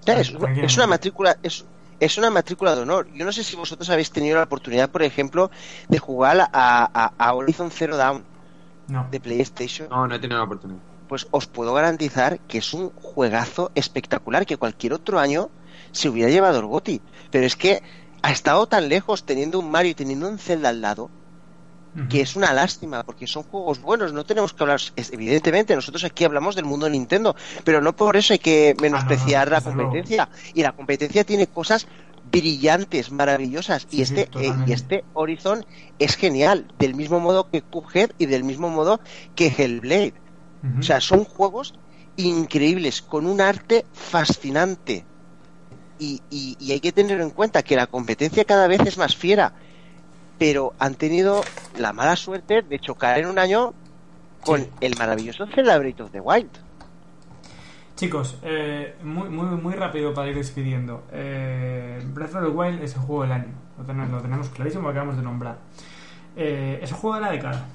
es, 0.06 0.78
una 0.78 0.88
matrícula 0.88 1.38
es, 1.42 1.66
es 2.00 2.18
una 2.18 2.30
matrícula 2.30 2.76
de 2.76 2.82
honor. 2.82 3.08
Yo 3.14 3.26
no 3.26 3.32
sé 3.32 3.44
si 3.44 3.56
vosotros 3.56 3.90
habéis 3.90 4.12
tenido 4.12 4.38
la 4.38 4.44
oportunidad, 4.44 4.90
por 4.90 5.04
ejemplo, 5.04 5.52
de 5.88 6.00
jugar 6.00 6.50
a, 6.52 7.12
a, 7.18 7.34
Horizon 7.34 7.72
Zero 7.72 7.98
Dawn 7.98 8.24
de 9.10 9.20
PlayStation. 9.20 9.88
No, 9.90 10.08
no 10.08 10.16
he 10.16 10.20
tenido 10.20 10.40
la 10.40 10.46
oportunidad. 10.46 10.82
Pues 11.08 11.28
os 11.32 11.48
puedo 11.48 11.74
garantizar 11.74 12.40
que 12.42 12.60
es 12.60 12.74
un 12.74 12.90
juegazo 12.92 13.72
espectacular 13.76 14.46
que 14.46 14.58
cualquier 14.58 14.94
otro 14.94 15.20
año 15.20 15.50
se 15.92 16.10
hubiera 16.10 16.30
llevado 16.30 16.60
el 16.60 16.66
GOTI. 16.66 17.02
Pero 17.32 17.46
es 17.46 17.56
que 17.56 17.84
ha 18.22 18.32
estado 18.32 18.68
tan 18.68 18.88
lejos 18.90 19.26
teniendo 19.26 19.60
un 19.60 19.72
Mario 19.72 19.92
y 19.92 19.96
teniendo 19.96 20.30
un 20.30 20.38
Zelda 20.38 20.70
al 20.70 20.82
lado 20.82 21.10
que 22.10 22.22
es 22.22 22.38
una 22.38 22.54
lástima 22.54 23.04
porque 23.04 23.28
son 23.28 23.44
juegos 23.44 23.82
buenos 23.82 24.14
no 24.14 24.24
tenemos 24.24 24.54
que 24.54 24.64
hablar 24.64 24.80
evidentemente 24.96 25.76
nosotros 25.76 26.04
aquí 26.06 26.24
hablamos 26.24 26.56
del 26.56 26.64
mundo 26.64 26.86
de 26.86 26.94
Nintendo 26.94 27.36
pero 27.66 27.82
no 27.82 27.94
por 27.94 28.16
eso 28.16 28.32
hay 28.32 28.40
que 28.40 28.76
menospreciar 28.82 29.50
ah, 29.50 29.52
la 29.52 29.62
competencia 29.62 30.30
y 30.54 30.62
la 30.62 30.72
competencia 30.72 31.26
tiene 31.26 31.48
cosas 31.48 31.88
brillantes 32.32 33.12
maravillosas 33.12 33.88
y 33.92 34.02
este 34.02 34.30
eh, 34.36 34.54
y 34.66 34.72
este 34.72 35.04
Horizon 35.14 35.66
es 36.00 36.16
genial 36.16 36.68
del 36.80 36.96
mismo 36.96 37.20
modo 37.20 37.50
que 37.50 37.62
Cuphead 37.62 38.12
y 38.18 38.26
del 38.26 38.44
mismo 38.44 38.70
modo 38.70 39.02
que 39.36 39.48
Hellblade. 39.48 40.14
O 40.80 40.84
sea 40.84 41.02
son 41.02 41.26
juegos 41.26 41.74
increíbles 42.18 43.02
con 43.02 43.26
un 43.26 43.42
arte 43.42 43.86
fascinante. 43.94 45.06
Y, 46.00 46.22
hay 46.72 46.80
que 46.80 46.92
tener 46.92 47.22
en 47.22 47.30
cuenta 47.30 47.62
que 47.62 47.76
la 47.76 47.86
competencia 47.86 48.44
cada 48.44 48.68
vez 48.68 48.82
es 48.86 48.98
más 48.98 49.16
fiera, 49.16 49.54
pero 50.42 50.74
han 50.80 50.96
tenido 50.96 51.44
la 51.78 51.94
mala 51.94 52.16
suerte 52.16 52.64
de 52.64 52.80
chocar 52.80 53.20
en 53.20 53.28
un 53.28 53.38
año 53.38 53.76
con 54.44 54.66
el 54.80 54.98
maravilloso 54.98 55.46
Zelda 55.46 55.78
Breath 55.78 56.02
of 56.02 56.10
the 56.10 56.20
Wild. 56.20 56.50
Chicos, 57.96 58.40
eh, 58.42 58.96
muy, 59.04 59.30
muy, 59.30 59.46
muy 59.46 59.76
rápido 59.76 60.16
para 60.16 60.30
ir 60.30 60.36
despidiendo. 60.36 61.04
Eh, 61.12 62.02
Breath 62.08 62.34
of 62.34 62.42
the 62.42 62.50
Wild 62.50 62.82
es 62.82 62.96
el 62.96 63.02
juego 63.02 63.22
del 63.22 63.34
año, 63.34 63.54
lo 63.78 63.86
tenemos, 63.86 64.24
tenemos 64.24 64.50
clarísimo, 64.50 64.82
lo 64.86 64.90
acabamos 64.90 65.16
de 65.16 65.22
nombrar. 65.22 65.58
Eh, 66.36 66.80
es 66.82 66.90
el 66.90 66.98
juego 66.98 67.18
de 67.18 67.22
la 67.22 67.32
década. 67.34 67.66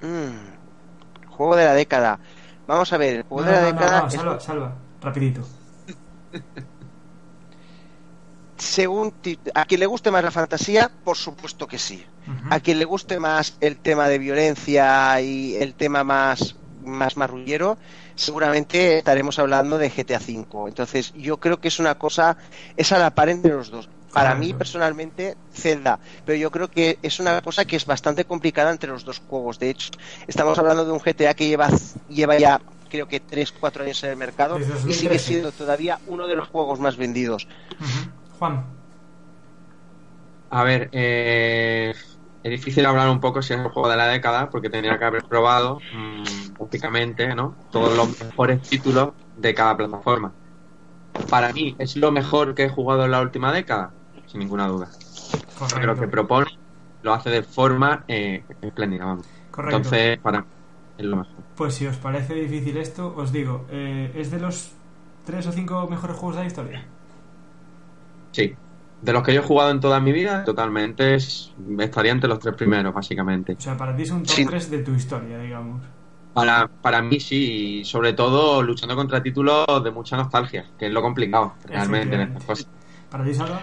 Mm, 0.00 1.28
juego 1.28 1.56
de 1.56 1.64
la 1.66 1.74
década. 1.74 2.18
Vamos 2.66 2.90
a 2.90 2.96
ver, 2.96 3.16
el 3.16 3.22
juego 3.24 3.44
de 3.44 3.52
la 3.52 3.64
década. 3.64 4.08
salva, 4.08 4.40
salva 4.40 4.72
rapidito. 5.02 5.42
Según 8.60 9.12
a 9.54 9.64
quien 9.64 9.80
le 9.80 9.86
guste 9.86 10.10
más 10.10 10.22
la 10.22 10.30
fantasía, 10.30 10.90
por 11.02 11.16
supuesto 11.16 11.66
que 11.66 11.78
sí. 11.78 12.04
A 12.50 12.60
quien 12.60 12.78
le 12.78 12.84
guste 12.84 13.18
más 13.18 13.56
el 13.60 13.78
tema 13.78 14.08
de 14.08 14.18
violencia 14.18 15.20
y 15.20 15.56
el 15.56 15.74
tema 15.74 16.04
más 16.04 16.54
más 16.84 17.16
marrullero, 17.16 17.78
seguramente 18.14 18.98
estaremos 18.98 19.38
hablando 19.38 19.78
de 19.78 19.90
GTA 19.90 20.18
V. 20.18 20.68
Entonces, 20.68 21.12
yo 21.14 21.38
creo 21.38 21.60
que 21.60 21.68
es 21.68 21.78
una 21.78 21.96
cosa, 21.96 22.36
es 22.76 22.92
a 22.92 22.98
la 22.98 23.10
par 23.14 23.28
entre 23.28 23.52
los 23.52 23.70
dos. 23.70 23.88
Para 24.12 24.34
mí, 24.34 24.52
personalmente, 24.54 25.36
Zelda. 25.54 26.00
Pero 26.24 26.36
yo 26.36 26.50
creo 26.50 26.68
que 26.68 26.98
es 27.00 27.20
una 27.20 27.40
cosa 27.42 27.64
que 27.64 27.76
es 27.76 27.86
bastante 27.86 28.24
complicada 28.24 28.72
entre 28.72 28.90
los 28.90 29.04
dos 29.04 29.20
juegos. 29.20 29.58
De 29.60 29.70
hecho, 29.70 29.90
estamos 30.26 30.58
hablando 30.58 30.84
de 30.84 30.90
un 30.90 30.98
GTA 30.98 31.34
que 31.34 31.46
lleva, 31.46 31.68
lleva 32.08 32.36
ya 32.36 32.60
creo 32.90 33.06
que 33.06 33.20
3, 33.20 33.52
4 33.52 33.84
años 33.84 34.02
en 34.02 34.10
el 34.10 34.16
mercado 34.16 34.58
y 34.86 34.92
sigue 34.94 35.18
siendo 35.18 35.52
todavía 35.52 36.00
uno 36.08 36.26
de 36.26 36.34
los 36.34 36.48
juegos 36.48 36.80
más 36.80 36.96
vendidos. 36.96 37.46
Juan. 38.40 38.64
A 40.48 40.64
ver, 40.64 40.88
eh, 40.92 41.92
es 42.42 42.50
difícil 42.50 42.86
hablar 42.86 43.10
un 43.10 43.20
poco 43.20 43.42
si 43.42 43.52
es 43.52 43.60
el 43.60 43.68
juego 43.68 43.88
de 43.88 43.98
la 43.98 44.08
década 44.08 44.48
porque 44.48 44.70
tenía 44.70 44.98
que 44.98 45.04
haber 45.04 45.24
probado 45.24 45.78
mmm, 45.92 46.54
prácticamente 46.56 47.34
¿no? 47.34 47.54
todos 47.70 47.94
los 47.94 48.18
mejores 48.18 48.62
títulos 48.62 49.10
de 49.36 49.54
cada 49.54 49.76
plataforma. 49.76 50.32
Para 51.28 51.52
mí, 51.52 51.76
¿es 51.78 51.96
lo 51.96 52.10
mejor 52.10 52.54
que 52.54 52.64
he 52.64 52.68
jugado 52.70 53.04
en 53.04 53.10
la 53.10 53.20
última 53.20 53.52
década? 53.52 53.92
Sin 54.26 54.40
ninguna 54.40 54.66
duda. 54.68 54.88
Correcto. 55.58 55.86
lo 55.86 56.00
que 56.00 56.08
propone 56.08 56.46
lo 57.02 57.12
hace 57.12 57.28
de 57.28 57.42
forma 57.42 58.04
eh, 58.08 58.42
espléndida, 58.62 59.04
vamos. 59.04 59.26
Entonces, 59.54 60.18
para 60.18 60.46
es 60.96 61.04
lo 61.04 61.16
mejor. 61.16 61.44
Pues 61.56 61.74
si 61.74 61.86
os 61.86 61.96
parece 61.98 62.34
difícil 62.34 62.78
esto, 62.78 63.14
os 63.14 63.32
digo, 63.32 63.66
eh, 63.70 64.12
¿es 64.14 64.30
de 64.30 64.40
los 64.40 64.70
tres 65.26 65.46
o 65.46 65.52
cinco 65.52 65.86
mejores 65.88 66.16
juegos 66.16 66.36
de 66.36 66.42
la 66.42 66.46
historia? 66.46 66.99
Sí. 68.32 68.54
De 69.02 69.12
los 69.12 69.22
que 69.22 69.32
yo 69.32 69.40
he 69.40 69.44
jugado 69.44 69.70
en 69.70 69.80
toda 69.80 69.98
mi 69.98 70.12
vida, 70.12 70.44
totalmente 70.44 71.14
estaría 71.14 72.12
entre 72.12 72.28
los 72.28 72.38
tres 72.38 72.54
primeros, 72.54 72.92
básicamente. 72.92 73.54
O 73.54 73.60
sea, 73.60 73.76
para 73.76 73.96
ti 73.96 74.02
es 74.02 74.10
un 74.10 74.24
top 74.24 74.36
3 74.46 74.70
de 74.70 74.78
tu 74.80 74.92
historia, 74.92 75.38
digamos. 75.38 75.82
Para, 76.34 76.68
para 76.68 77.00
mí 77.00 77.18
sí, 77.18 77.80
y 77.80 77.84
sobre 77.84 78.12
todo 78.12 78.62
luchando 78.62 78.94
contra 78.94 79.22
títulos 79.22 79.66
de 79.82 79.90
mucha 79.90 80.16
nostalgia, 80.16 80.66
que 80.78 80.86
es 80.86 80.92
lo 80.92 81.02
complicado 81.02 81.54
realmente 81.64 82.14
en 82.14 82.20
estas 82.20 82.44
cosas. 82.44 82.68
¿Para 83.10 83.24
ti, 83.24 83.34
Salva? 83.34 83.60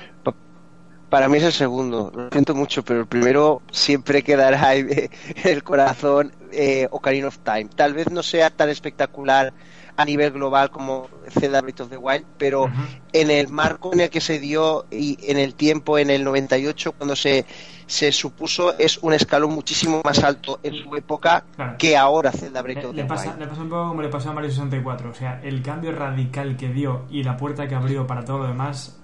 Para 1.10 1.30
mí 1.30 1.38
es 1.38 1.44
el 1.44 1.54
segundo, 1.54 2.12
lo 2.14 2.30
siento 2.30 2.54
mucho, 2.54 2.84
pero 2.84 3.00
el 3.00 3.06
primero 3.06 3.62
siempre 3.72 4.24
quedará 4.24 4.76
en 4.76 5.10
el 5.46 5.64
corazón 5.64 6.34
eh, 6.52 6.88
Ocarina 6.92 7.28
of 7.28 7.38
Time. 7.40 7.70
Tal 7.74 7.94
vez 7.94 8.12
no 8.12 8.24
sea 8.24 8.50
tan 8.50 8.70
espectacular 8.70 9.54
a 9.98 10.06
nivel 10.06 10.32
global 10.32 10.70
como 10.70 11.10
Zelda 11.30 11.60
Breath 11.62 11.82
of 11.82 11.90
the 11.90 11.98
Wild, 11.98 12.24
pero 12.38 12.70
en 13.12 13.32
el 13.32 13.50
marco 13.50 13.92
en 13.92 14.02
el 14.02 14.10
que 14.12 14.22
se 14.22 14.40
dio 14.40 14.86
y 14.92 15.18
en 15.24 15.38
el 15.38 15.56
tiempo, 15.56 15.98
en 15.98 16.12
el 16.12 16.24
98, 16.24 16.92
cuando 16.94 17.16
se, 17.16 17.46
se 17.88 18.12
supuso, 18.12 18.78
es 18.78 19.00
un 19.00 19.14
escalón 19.14 19.54
muchísimo 19.54 20.02
más 20.06 20.24
alto 20.24 20.60
en 20.62 20.76
su 20.76 20.96
época 20.96 21.44
que 21.80 21.98
ahora 21.98 22.32
Zelda 22.32 22.62
Breath 22.62 22.86
of 22.86 22.92
the 22.92 22.98
le 22.98 23.06
pasa, 23.06 23.30
Wild. 23.30 23.40
Le 23.40 23.48
pasa 23.48 23.62
un 23.62 23.70
poco 23.70 23.90
como 23.90 24.02
le 24.04 24.10
pasó 24.10 24.30
a 24.30 24.34
Mario 24.34 24.52
64, 24.52 25.10
o 25.10 25.14
sea, 25.16 25.42
el 25.44 25.64
cambio 25.64 25.92
radical 25.92 26.56
que 26.58 26.70
dio 26.70 27.06
y 27.10 27.24
la 27.24 27.36
puerta 27.36 27.68
que 27.68 27.74
abrió 27.74 28.06
para 28.06 28.24
todo 28.24 28.38
lo 28.38 28.48
demás, 28.48 29.00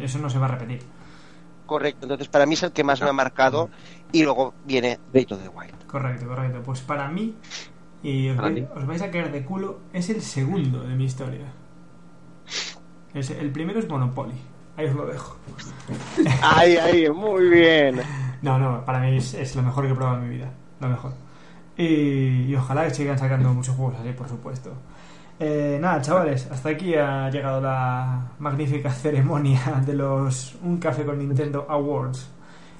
eso 0.00 0.18
no 0.18 0.30
se 0.30 0.38
va 0.38 0.46
a 0.46 0.50
repetir. 0.52 0.82
Correcto, 1.66 2.04
entonces 2.04 2.28
para 2.28 2.46
mí 2.46 2.54
es 2.54 2.62
el 2.62 2.72
que 2.72 2.84
más 2.84 3.00
me 3.02 3.08
ha 3.08 3.12
marcado 3.12 3.68
y 4.10 4.22
luego 4.22 4.54
viene 4.64 4.98
Breath 5.12 5.32
of 5.32 5.42
the 5.42 5.48
Wild. 5.48 5.86
Correcto, 5.86 6.26
correcto. 6.26 6.62
Pues 6.62 6.80
para 6.80 7.08
mí 7.08 7.36
y 8.04 8.28
os, 8.28 8.36
vais, 8.36 8.64
os, 8.76 8.86
vais, 8.86 9.02
a 9.02 9.10
caer 9.10 9.32
de 9.32 9.44
culo, 9.44 9.80
es 9.92 10.10
el 10.10 10.20
segundo 10.20 10.82
de 10.84 10.94
mi 10.94 11.04
historia. 11.04 11.46
Es, 13.14 13.30
el 13.30 13.50
primero 13.50 13.80
es 13.80 13.88
Monopoly. 13.88 14.34
Ahí 14.76 14.86
os 14.86 14.94
lo 14.94 15.06
dejo. 15.06 15.36
Ay, 16.42 16.76
ay, 16.76 17.10
muy 17.10 17.48
bien. 17.48 18.00
No, 18.42 18.58
no, 18.58 18.84
para 18.84 19.00
mí 19.00 19.16
es, 19.16 19.34
es, 19.34 19.56
lo 19.56 19.62
mejor 19.62 19.86
que 19.86 19.92
he 19.92 19.94
probado 19.94 20.18
en 20.18 20.28
mi 20.28 20.36
vida. 20.36 20.52
Lo 20.80 20.88
mejor. 20.88 21.12
Y, 21.76 22.42
y 22.42 22.54
ojalá 22.54 22.84
que 22.84 22.94
sigan 22.94 23.18
sacando 23.18 23.52
muchos 23.54 23.74
juegos 23.74 23.96
así, 23.98 24.12
por 24.12 24.28
supuesto. 24.28 24.72
Eh, 25.40 25.78
nada, 25.80 26.00
chavales, 26.00 26.48
hasta 26.50 26.68
aquí 26.68 26.94
ha 26.94 27.28
llegado 27.28 27.60
la 27.60 28.28
magnífica 28.38 28.90
ceremonia 28.92 29.82
de 29.84 29.94
los 29.94 30.56
Un 30.62 30.78
Café 30.78 31.04
con 31.04 31.18
Nintendo 31.18 31.66
Awards. 31.68 32.30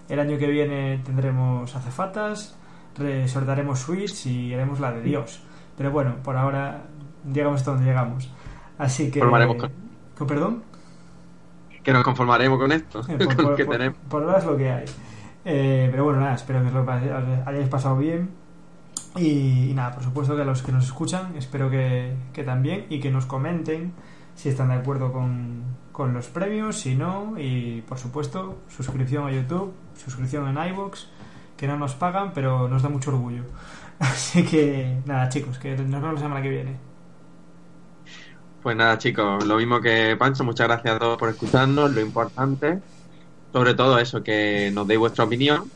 El 0.09 0.21
año 0.21 0.39
que 0.39 0.47
viene 0.47 0.99
tendremos 0.99 1.75
azafatas, 1.75 2.57
resortaremos 2.97 3.79
Switch 3.81 4.27
y 4.27 4.55
haremos 4.55 4.81
la 4.81 4.93
de 4.93 5.03
Dios. 5.03 5.41
Pero 5.77 5.91
bueno, 5.91 6.17
por 6.23 6.37
ahora 6.37 6.85
llegamos 7.33 7.61
hasta 7.61 7.73
donde 7.73 7.87
llegamos. 7.87 8.31
Así 8.79 9.11
que. 9.11 9.21
Formaremos 9.21 9.57
con... 9.57 9.73
¿Con 10.17 10.27
perdón? 10.27 10.63
Que 11.83 11.93
nos 11.93 12.05
conformaremos 12.05 12.59
con 12.59 12.73
esto. 12.73 13.01
Eh, 13.09 13.19
por, 13.19 13.27
con 13.37 13.45
por, 13.47 13.57
que 13.57 13.65
por, 13.65 13.77
tenemos. 13.77 13.99
por 14.09 14.23
ahora 14.23 14.39
es 14.39 14.45
lo 14.45 14.57
que 14.57 14.71
hay. 14.71 14.85
Eh, 15.45 15.89
pero 15.91 16.05
bueno, 16.05 16.21
nada, 16.21 16.35
espero 16.35 16.63
que 16.63 16.69
os 16.69 16.75
lo 16.75 16.91
hayáis 16.91 17.69
pasado 17.69 17.97
bien. 17.97 18.31
Y, 19.17 19.71
y, 19.71 19.75
nada, 19.75 19.93
por 19.93 20.03
supuesto 20.03 20.35
que 20.35 20.43
a 20.43 20.45
los 20.45 20.63
que 20.63 20.73
nos 20.73 20.85
escuchan, 20.85 21.37
espero 21.37 21.71
que, 21.71 22.17
que 22.33 22.43
también 22.43 22.87
y 22.89 23.01
que 23.01 23.11
nos 23.11 23.27
comenten 23.27 23.93
si 24.35 24.49
están 24.49 24.69
de 24.69 24.75
acuerdo 24.75 25.13
con, 25.13 25.63
con, 25.93 26.13
los 26.13 26.27
premios, 26.27 26.81
si 26.81 26.97
no, 26.97 27.35
y 27.39 27.83
por 27.83 27.99
supuesto, 27.99 28.59
suscripción 28.69 29.27
a 29.29 29.31
YouTube, 29.31 29.73
suscripción 29.97 30.49
en 30.49 30.71
iBox 30.71 31.09
que 31.57 31.67
no 31.67 31.77
nos 31.77 31.95
pagan, 31.95 32.33
pero 32.35 32.69
nos 32.69 32.83
da 32.83 32.89
mucho 32.89 33.11
orgullo. 33.11 33.43
Así 33.99 34.45
que 34.45 34.99
nada, 35.07 35.29
chicos, 35.29 35.59
que 35.59 35.77
nos 35.77 36.01
vemos 36.01 36.15
la 36.15 36.21
semana 36.21 36.43
que 36.43 36.49
viene. 36.49 36.77
Pues 38.63 38.77
nada, 38.77 38.97
chicos, 38.99 39.45
lo 39.45 39.57
mismo 39.57 39.81
que 39.81 40.17
Pancho, 40.19 40.43
muchas 40.43 40.67
gracias 40.67 40.97
a 40.97 40.99
todos 40.99 41.19
por 41.19 41.29
escucharnos. 41.29 41.93
Lo 41.93 42.01
importante, 42.01 42.81
sobre 43.53 43.75
todo 43.75 43.99
eso, 43.99 44.23
que 44.23 44.71
nos 44.73 44.87
deis 44.87 44.99
vuestra 44.99 45.25
opinión. 45.25 45.71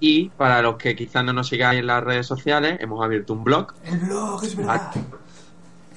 Y 0.00 0.30
para 0.30 0.62
los 0.62 0.76
que 0.76 0.96
quizás 0.96 1.24
no 1.24 1.32
nos 1.32 1.48
sigáis 1.48 1.78
en 1.78 1.86
las 1.86 2.02
redes 2.02 2.26
sociales, 2.26 2.78
hemos 2.80 3.04
abierto 3.04 3.34
un 3.34 3.44
blog. 3.44 3.74
El 3.84 3.98
blog, 3.98 4.42
es 4.44 4.56
verdad. 4.56 4.90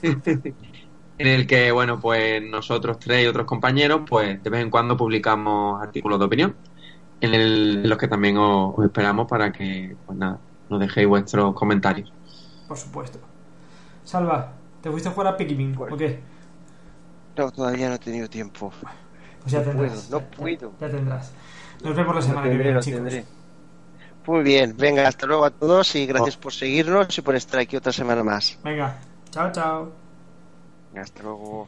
en 0.04 1.28
el 1.28 1.48
que, 1.48 1.72
bueno, 1.72 2.00
pues 2.00 2.44
nosotros 2.44 3.00
tres 3.00 3.24
y 3.24 3.28
otros 3.28 3.48
compañeros, 3.48 4.02
pues 4.08 4.44
de 4.44 4.50
vez 4.50 4.62
en 4.62 4.70
cuando 4.70 4.96
publicamos 4.96 5.82
artículos 5.82 6.20
de 6.20 6.26
opinión 6.26 6.56
en, 7.26 7.34
el, 7.34 7.82
en 7.84 7.90
los 7.90 7.98
que 7.98 8.08
también 8.08 8.38
os, 8.38 8.74
os, 8.78 8.86
esperamos 8.86 9.28
para 9.28 9.52
que, 9.52 9.96
pues 10.06 10.18
nada, 10.18 10.40
nos 10.70 10.80
dejéis 10.80 11.08
vuestros 11.08 11.54
comentarios. 11.56 12.12
Por 12.68 12.78
supuesto. 12.78 13.20
Salva, 14.04 14.54
¿te 14.82 14.90
fuiste 14.92 15.10
a 15.10 15.12
jugar 15.12 15.28
a 15.34 15.38
Pikmin 15.38 15.74
Bueno. 15.76 15.96
o 15.96 15.98
qué? 15.98 16.20
No, 17.38 17.52
todavía 17.52 17.90
no 17.90 17.96
he 17.96 18.00
tenido 18.00 18.30
tiempo. 18.30 18.72
Pues 19.42 19.52
ya 19.52 19.60
No 19.60 19.66
tendrás. 19.66 20.08
puedo, 20.08 20.20
no 20.22 20.26
puedo. 20.30 20.72
Ya, 20.80 20.90
tendrás. 20.90 21.32
Nos 21.84 21.96
vemos 21.96 22.16
la 22.16 22.22
semana 22.22 22.44
que 22.44 22.50
tendré, 22.50 22.64
viene, 22.64 22.76
lo 22.78 22.82
chicos. 22.82 23.00
tendré. 23.02 23.26
Muy 24.28 24.42
bien, 24.44 24.76
venga, 24.78 25.08
hasta 25.08 25.28
luego 25.28 25.46
a 25.46 25.52
todos 25.52 25.94
y 25.96 26.06
gracias 26.08 26.38
por 26.38 26.52
seguirnos 26.54 27.16
y 27.18 27.22
por 27.22 27.36
estar 27.36 27.60
aquí 27.60 27.76
otra 27.76 27.92
semana 27.92 28.24
más. 28.24 28.58
Venga, 28.64 28.98
chao, 29.30 29.52
chao. 29.52 29.92
Hasta 30.96 31.22
luego. 31.24 31.68